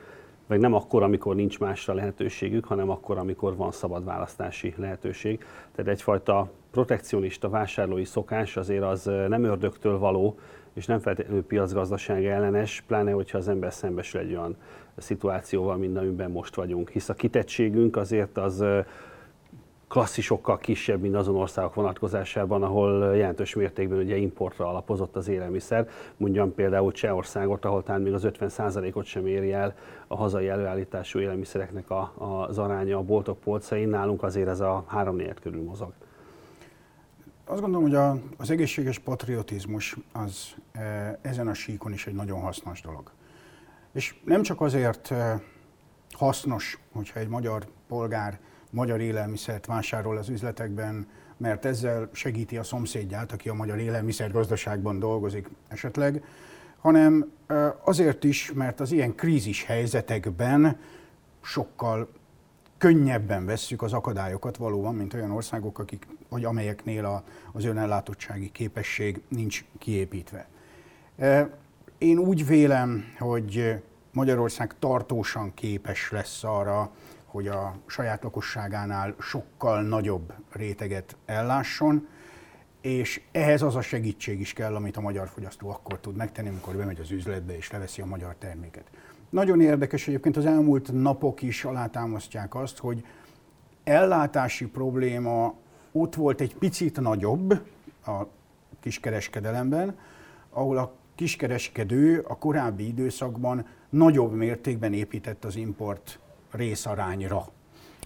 vagy 0.50 0.60
nem 0.60 0.74
akkor, 0.74 1.02
amikor 1.02 1.34
nincs 1.34 1.58
másra 1.58 1.94
lehetőségük, 1.94 2.64
hanem 2.64 2.90
akkor, 2.90 3.18
amikor 3.18 3.56
van 3.56 3.72
szabad 3.72 4.04
választási 4.04 4.74
lehetőség. 4.76 5.44
Tehát 5.74 5.90
egyfajta 5.90 6.50
protekcionista 6.70 7.48
vásárlói 7.48 8.04
szokás 8.04 8.56
azért 8.56 8.82
az 8.82 9.04
nem 9.04 9.44
ördögtől 9.44 9.98
való, 9.98 10.38
és 10.72 10.86
nem 10.86 10.98
feltétlenül 10.98 11.44
piacgazdaság 11.44 12.26
ellenes, 12.26 12.84
pláne 12.86 13.10
hogyha 13.10 13.38
az 13.38 13.48
ember 13.48 13.72
szembesül 13.72 14.20
egy 14.20 14.30
olyan 14.30 14.56
szituációval, 14.96 15.76
mint 15.76 15.96
amiben 15.96 16.30
most 16.30 16.54
vagyunk. 16.54 16.90
Hisz 16.90 17.08
a 17.08 17.14
kitettségünk 17.14 17.96
azért 17.96 18.38
az 18.38 18.64
klasszisokkal 19.90 20.58
kisebb, 20.58 21.00
mint 21.00 21.14
azon 21.14 21.36
országok 21.36 21.74
vonatkozásában, 21.74 22.62
ahol 22.62 23.16
jelentős 23.16 23.54
mértékben 23.54 23.98
ugye 23.98 24.16
importra 24.16 24.68
alapozott 24.68 25.16
az 25.16 25.28
élelmiszer. 25.28 25.88
Mondjam 26.16 26.54
például 26.54 26.92
Csehországot, 26.92 27.64
ahol 27.64 27.82
talán 27.82 28.00
még 28.00 28.12
az 28.12 28.22
50%-ot 28.24 29.04
sem 29.04 29.26
éri 29.26 29.52
el 29.52 29.74
a 30.06 30.16
hazai 30.16 30.48
előállítású 30.48 31.18
élelmiszereknek 31.18 31.90
a, 31.90 32.12
az 32.48 32.58
aránya 32.58 32.96
a 32.96 33.02
boltok 33.02 33.40
polcain, 33.40 33.88
nálunk 33.88 34.22
azért 34.22 34.48
ez 34.48 34.60
a 34.60 34.84
3 34.86 35.22
körül 35.42 35.62
mozog. 35.62 35.92
Azt 37.44 37.60
gondolom, 37.60 37.86
hogy 37.86 37.94
a, 37.94 38.16
az 38.36 38.50
egészséges 38.50 38.98
patriotizmus 38.98 39.96
az 40.12 40.54
e, 40.72 41.18
ezen 41.22 41.48
a 41.48 41.54
síkon 41.54 41.92
is 41.92 42.06
egy 42.06 42.14
nagyon 42.14 42.40
hasznos 42.40 42.80
dolog. 42.80 43.10
És 43.92 44.14
nem 44.24 44.42
csak 44.42 44.60
azért 44.60 45.10
e, 45.10 45.42
hasznos, 46.10 46.78
hogyha 46.92 47.20
egy 47.20 47.28
magyar 47.28 47.66
polgár 47.88 48.38
magyar 48.70 49.00
élelmiszert 49.00 49.66
vásárol 49.66 50.16
az 50.16 50.28
üzletekben, 50.28 51.06
mert 51.36 51.64
ezzel 51.64 52.08
segíti 52.12 52.56
a 52.56 52.62
szomszédját, 52.62 53.32
aki 53.32 53.48
a 53.48 53.54
magyar 53.54 53.78
élelmiszer 53.78 54.30
gazdaságban 54.30 54.98
dolgozik 54.98 55.48
esetleg, 55.68 56.24
hanem 56.80 57.32
azért 57.84 58.24
is, 58.24 58.52
mert 58.52 58.80
az 58.80 58.92
ilyen 58.92 59.14
krízis 59.14 59.64
helyzetekben 59.64 60.78
sokkal 61.40 62.08
könnyebben 62.78 63.46
vesszük 63.46 63.82
az 63.82 63.92
akadályokat 63.92 64.56
valóban, 64.56 64.94
mint 64.94 65.14
olyan 65.14 65.30
országok, 65.30 65.78
akik, 65.78 66.06
vagy 66.28 66.44
amelyeknél 66.44 67.04
a, 67.04 67.22
az 67.52 67.64
önellátottsági 67.64 68.50
képesség 68.50 69.22
nincs 69.28 69.64
kiépítve. 69.78 70.48
Én 71.98 72.18
úgy 72.18 72.46
vélem, 72.46 73.04
hogy 73.18 73.82
Magyarország 74.12 74.74
tartósan 74.78 75.54
képes 75.54 76.10
lesz 76.10 76.44
arra, 76.44 76.90
hogy 77.30 77.48
a 77.48 77.74
saját 77.86 78.22
lakosságánál 78.22 79.14
sokkal 79.20 79.82
nagyobb 79.82 80.32
réteget 80.52 81.16
ellásson, 81.26 82.08
és 82.80 83.20
ehhez 83.32 83.62
az 83.62 83.76
a 83.76 83.80
segítség 83.80 84.40
is 84.40 84.52
kell, 84.52 84.74
amit 84.74 84.96
a 84.96 85.00
magyar 85.00 85.28
fogyasztó 85.28 85.70
akkor 85.70 86.00
tud 86.00 86.16
megtenni, 86.16 86.48
amikor 86.48 86.76
bemegy 86.76 87.00
az 87.00 87.10
üzletbe 87.10 87.56
és 87.56 87.70
leveszi 87.70 88.02
a 88.02 88.06
magyar 88.06 88.34
terméket. 88.38 88.84
Nagyon 89.30 89.60
érdekes 89.60 90.08
egyébként 90.08 90.36
az 90.36 90.46
elmúlt 90.46 90.92
napok 90.92 91.42
is 91.42 91.64
alátámasztják 91.64 92.54
azt, 92.54 92.78
hogy 92.78 93.04
ellátási 93.84 94.66
probléma 94.66 95.54
ott 95.92 96.14
volt 96.14 96.40
egy 96.40 96.56
picit 96.56 97.00
nagyobb 97.00 97.52
a 98.06 98.22
kiskereskedelemben, 98.80 99.98
ahol 100.50 100.78
a 100.78 100.92
kiskereskedő 101.14 102.24
a 102.28 102.38
korábbi 102.38 102.86
időszakban 102.86 103.66
nagyobb 103.88 104.32
mértékben 104.32 104.92
épített 104.92 105.44
az 105.44 105.56
import 105.56 106.18
részarányra. 106.50 107.46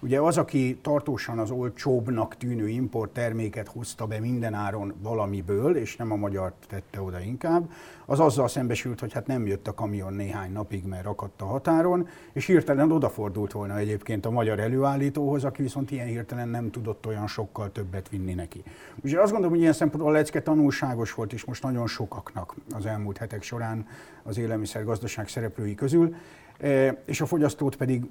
Ugye 0.01 0.19
az, 0.19 0.37
aki 0.37 0.77
tartósan 0.81 1.39
az 1.39 1.51
olcsóbbnak 1.51 2.37
tűnő 2.37 2.67
import 2.67 3.11
terméket 3.11 3.67
hozta 3.67 4.05
be 4.05 4.19
mindenáron 4.19 4.93
valamiből, 5.01 5.75
és 5.75 5.95
nem 5.95 6.11
a 6.11 6.15
magyar 6.15 6.53
tette 6.67 7.01
oda 7.01 7.19
inkább, 7.19 7.71
az 8.05 8.19
azzal 8.19 8.47
szembesült, 8.47 8.99
hogy 8.99 9.13
hát 9.13 9.27
nem 9.27 9.47
jött 9.47 9.67
a 9.67 9.73
kamion 9.73 10.13
néhány 10.13 10.51
napig, 10.51 10.85
mert 10.85 11.05
akadt 11.05 11.41
a 11.41 11.45
határon, 11.45 12.07
és 12.33 12.45
hirtelen 12.45 12.91
odafordult 12.91 13.51
volna 13.51 13.77
egyébként 13.77 14.25
a 14.25 14.29
magyar 14.29 14.59
előállítóhoz, 14.59 15.43
aki 15.43 15.61
viszont 15.61 15.91
ilyen 15.91 16.07
hirtelen 16.07 16.47
nem 16.47 16.71
tudott 16.71 17.05
olyan 17.05 17.27
sokkal 17.27 17.71
többet 17.71 18.09
vinni 18.09 18.33
neki. 18.33 18.63
Ugye 19.03 19.19
azt 19.19 19.31
gondolom, 19.31 19.51
hogy 19.51 19.61
ilyen 19.61 19.73
szempontból 19.73 20.11
a 20.11 20.15
lecke 20.15 20.41
tanulságos 20.41 21.13
volt, 21.13 21.33
és 21.33 21.45
most 21.45 21.63
nagyon 21.63 21.87
sokaknak 21.87 22.55
az 22.71 22.85
elmúlt 22.85 23.17
hetek 23.17 23.43
során 23.43 23.87
az 24.23 24.37
élelmiszergazdaság 24.37 25.27
szereplői 25.27 25.75
közül, 25.75 26.15
e, 26.59 27.01
és 27.05 27.21
a 27.21 27.25
fogyasztót 27.25 27.75
pedig 27.75 28.05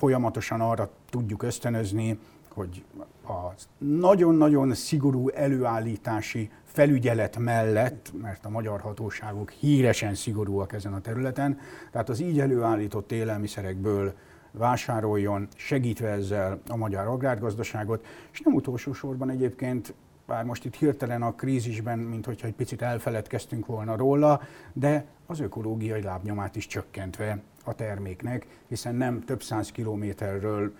folyamatosan 0.00 0.60
arra 0.60 0.90
tudjuk 1.10 1.42
ösztönözni, 1.42 2.18
hogy 2.54 2.84
a 3.28 3.54
nagyon-nagyon 3.78 4.74
szigorú 4.74 5.28
előállítási 5.28 6.50
felügyelet 6.64 7.38
mellett, 7.38 8.12
mert 8.22 8.44
a 8.44 8.48
magyar 8.48 8.80
hatóságok 8.80 9.50
híresen 9.50 10.14
szigorúak 10.14 10.72
ezen 10.72 10.92
a 10.92 11.00
területen, 11.00 11.58
tehát 11.90 12.08
az 12.08 12.20
így 12.20 12.40
előállított 12.40 13.12
élelmiszerekből 13.12 14.14
vásároljon, 14.50 15.48
segítve 15.56 16.08
ezzel 16.08 16.60
a 16.68 16.76
magyar 16.76 17.06
agrárgazdaságot, 17.06 18.04
és 18.32 18.40
nem 18.40 18.54
utolsó 18.54 18.92
sorban 18.92 19.30
egyébként 19.30 19.94
bár 20.26 20.44
most 20.44 20.64
itt 20.64 20.74
hirtelen 20.74 21.22
a 21.22 21.34
krízisben, 21.34 21.98
mint 21.98 22.26
hogyha 22.26 22.46
egy 22.46 22.54
picit 22.54 22.82
elfeledkeztünk 22.82 23.66
volna 23.66 23.96
róla, 23.96 24.40
de 24.72 25.04
az 25.26 25.40
ökológiai 25.40 26.02
lábnyomát 26.02 26.56
is 26.56 26.66
csökkentve 26.66 27.42
a 27.64 27.74
terméknek, 27.74 28.46
hiszen 28.68 28.94
nem 28.94 29.24
több 29.24 29.42
száz 29.42 29.72
kilométerről 29.72 30.72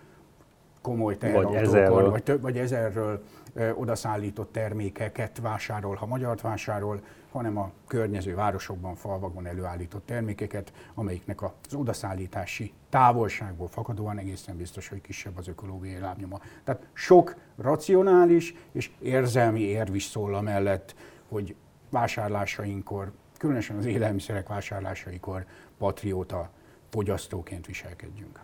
komoly 0.81 1.17
teherautókon, 1.17 2.11
vagy, 2.11 2.23
több, 2.23 2.41
vagy 2.41 2.59
ezerről 2.59 3.23
ö, 3.55 3.71
odaszállított 3.71 4.53
termékeket 4.53 5.39
vásárol, 5.39 5.95
ha 5.95 6.07
magyart 6.07 6.41
vásárol, 6.41 7.01
hanem 7.31 7.59
a 7.59 7.71
környező 7.87 8.35
városokban, 8.35 8.95
falvakban 8.95 9.47
előállított 9.47 10.07
termékeket, 10.07 10.73
amelyiknek 10.95 11.43
az 11.43 11.75
odaszállítási 11.75 12.73
távolságból 12.89 13.69
fakadóan 13.69 14.19
egészen 14.19 14.57
biztos, 14.57 14.89
hogy 14.89 15.01
kisebb 15.01 15.39
az 15.39 15.49
ökológiai 15.49 16.01
lábnyoma. 16.01 16.41
Tehát 16.65 16.87
sok 16.93 17.35
racionális 17.57 18.55
és 18.73 18.91
érzelmi 19.01 19.61
érv 19.61 19.95
is 19.95 20.05
szól 20.05 20.43
mellett, 20.43 20.95
hogy 21.29 21.55
vásárlásainkor, 21.91 23.13
különösen 23.39 23.77
az 23.77 23.85
élelmiszerek 23.87 24.49
vásárlásaikor 24.49 25.45
patrióta 25.79 26.51
fogyasztóként 26.91 27.67
viselkedjünk. 27.67 28.39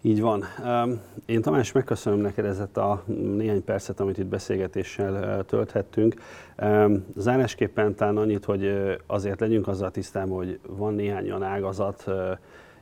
Így 0.00 0.20
van. 0.20 0.44
Én 1.26 1.42
Tamás 1.42 1.72
megköszönöm 1.72 2.18
neked 2.18 2.44
ezt 2.44 2.76
a 2.76 3.02
néhány 3.36 3.64
percet, 3.64 4.00
amit 4.00 4.18
itt 4.18 4.26
beszélgetéssel 4.26 5.44
tölthettünk. 5.44 6.14
Zárásképpen 7.16 7.94
talán 7.94 8.16
annyit, 8.16 8.44
hogy 8.44 8.96
azért 9.06 9.40
legyünk 9.40 9.68
azzal 9.68 9.90
tisztában, 9.90 10.36
hogy 10.36 10.58
van 10.66 10.94
néhány 10.94 11.24
olyan 11.24 11.42
ágazat, 11.42 12.04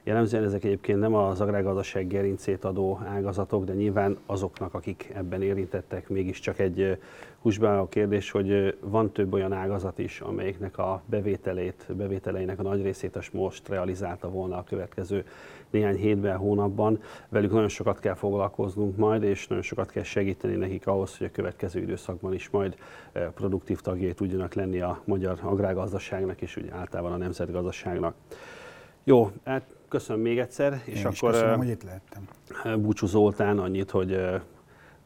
Jellemzően 0.05 0.45
ezek 0.45 0.65
egyébként 0.65 1.01
nem 1.01 1.15
az 1.15 1.41
agrárgazdaság 1.41 2.07
gerincét 2.07 2.65
adó 2.65 3.01
ágazatok, 3.05 3.65
de 3.65 3.73
nyilván 3.73 4.19
azoknak, 4.27 4.75
akik 4.75 5.11
ebben 5.15 5.43
érintettek, 5.43 6.09
mégiscsak 6.09 6.59
egy 6.59 6.99
húsbáló 7.39 7.89
kérdés, 7.89 8.31
hogy 8.31 8.79
van 8.81 9.13
több 9.13 9.33
olyan 9.33 9.53
ágazat 9.53 9.99
is, 9.99 10.21
amelyiknek 10.21 10.79
a 10.79 11.03
bevételét, 11.07 11.87
bevételeinek 11.97 12.59
a 12.59 12.63
nagy 12.63 12.83
részét 12.83 13.33
most 13.33 13.69
realizálta 13.69 14.31
volna 14.31 14.57
a 14.57 14.65
következő 14.65 15.25
néhány 15.71 15.97
hétben, 15.97 16.37
hónapban. 16.37 17.01
Velük 17.29 17.53
nagyon 17.53 17.69
sokat 17.69 17.99
kell 17.99 18.15
foglalkoznunk 18.15 18.97
majd, 18.97 19.23
és 19.23 19.47
nagyon 19.47 19.65
sokat 19.65 19.91
kell 19.91 20.03
segíteni 20.03 20.55
nekik 20.55 20.87
ahhoz, 20.87 21.17
hogy 21.17 21.27
a 21.27 21.31
következő 21.31 21.81
időszakban 21.81 22.35
is 22.35 22.51
majd 22.51 22.77
produktív 23.35 23.81
tagjai 23.81 24.15
tudjanak 24.15 24.55
lenni 24.55 24.81
a 24.81 25.01
magyar 25.05 25.39
agrárgazdaságnak 25.43 26.41
és 26.41 26.57
úgy 26.57 26.69
általában 26.69 27.13
a 27.13 27.17
nemzetgazdaságnak. 27.17 28.15
Jó, 29.05 29.31
hát 29.45 29.65
köszönöm 29.93 30.23
még 30.23 30.39
egyszer. 30.39 30.73
Én 30.73 30.95
és 30.95 31.05
akkor 31.05 31.31
köszönöm, 31.31 31.59
hogy 31.59 31.69
itt 31.69 31.83
lehettem. 31.83 32.29
Búcsú 32.81 33.07
Zoltán 33.07 33.59
annyit, 33.59 33.91
hogy 33.91 34.19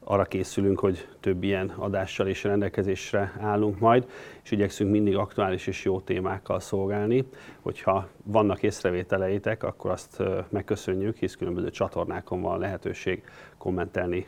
arra 0.05 0.24
készülünk, 0.24 0.78
hogy 0.78 1.09
több 1.20 1.43
ilyen 1.43 1.68
adással 1.68 2.26
is 2.26 2.45
rendelkezésre 2.45 3.32
állunk 3.41 3.78
majd, 3.78 4.09
és 4.43 4.51
igyekszünk 4.51 4.91
mindig 4.91 5.16
aktuális 5.16 5.66
és 5.66 5.84
jó 5.84 6.01
témákkal 6.01 6.61
szolgálni. 6.61 7.24
Hogyha 7.61 8.09
vannak 8.24 8.62
észrevételeitek, 8.62 9.62
akkor 9.62 9.91
azt 9.91 10.22
megköszönjük, 10.49 11.16
hisz 11.16 11.34
különböző 11.34 11.70
csatornákon 11.70 12.41
van 12.41 12.59
lehetőség 12.59 13.22
kommentelni 13.59 14.26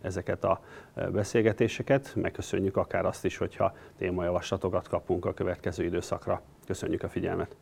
ezeket 0.00 0.44
a 0.44 0.60
beszélgetéseket. 1.12 2.12
Megköszönjük 2.14 2.76
akár 2.76 3.06
azt 3.06 3.24
is, 3.24 3.36
hogyha 3.36 3.74
témajavaslatokat 3.98 4.88
kapunk 4.88 5.24
a 5.24 5.34
következő 5.34 5.84
időszakra. 5.84 6.42
Köszönjük 6.66 7.02
a 7.02 7.08
figyelmet! 7.08 7.56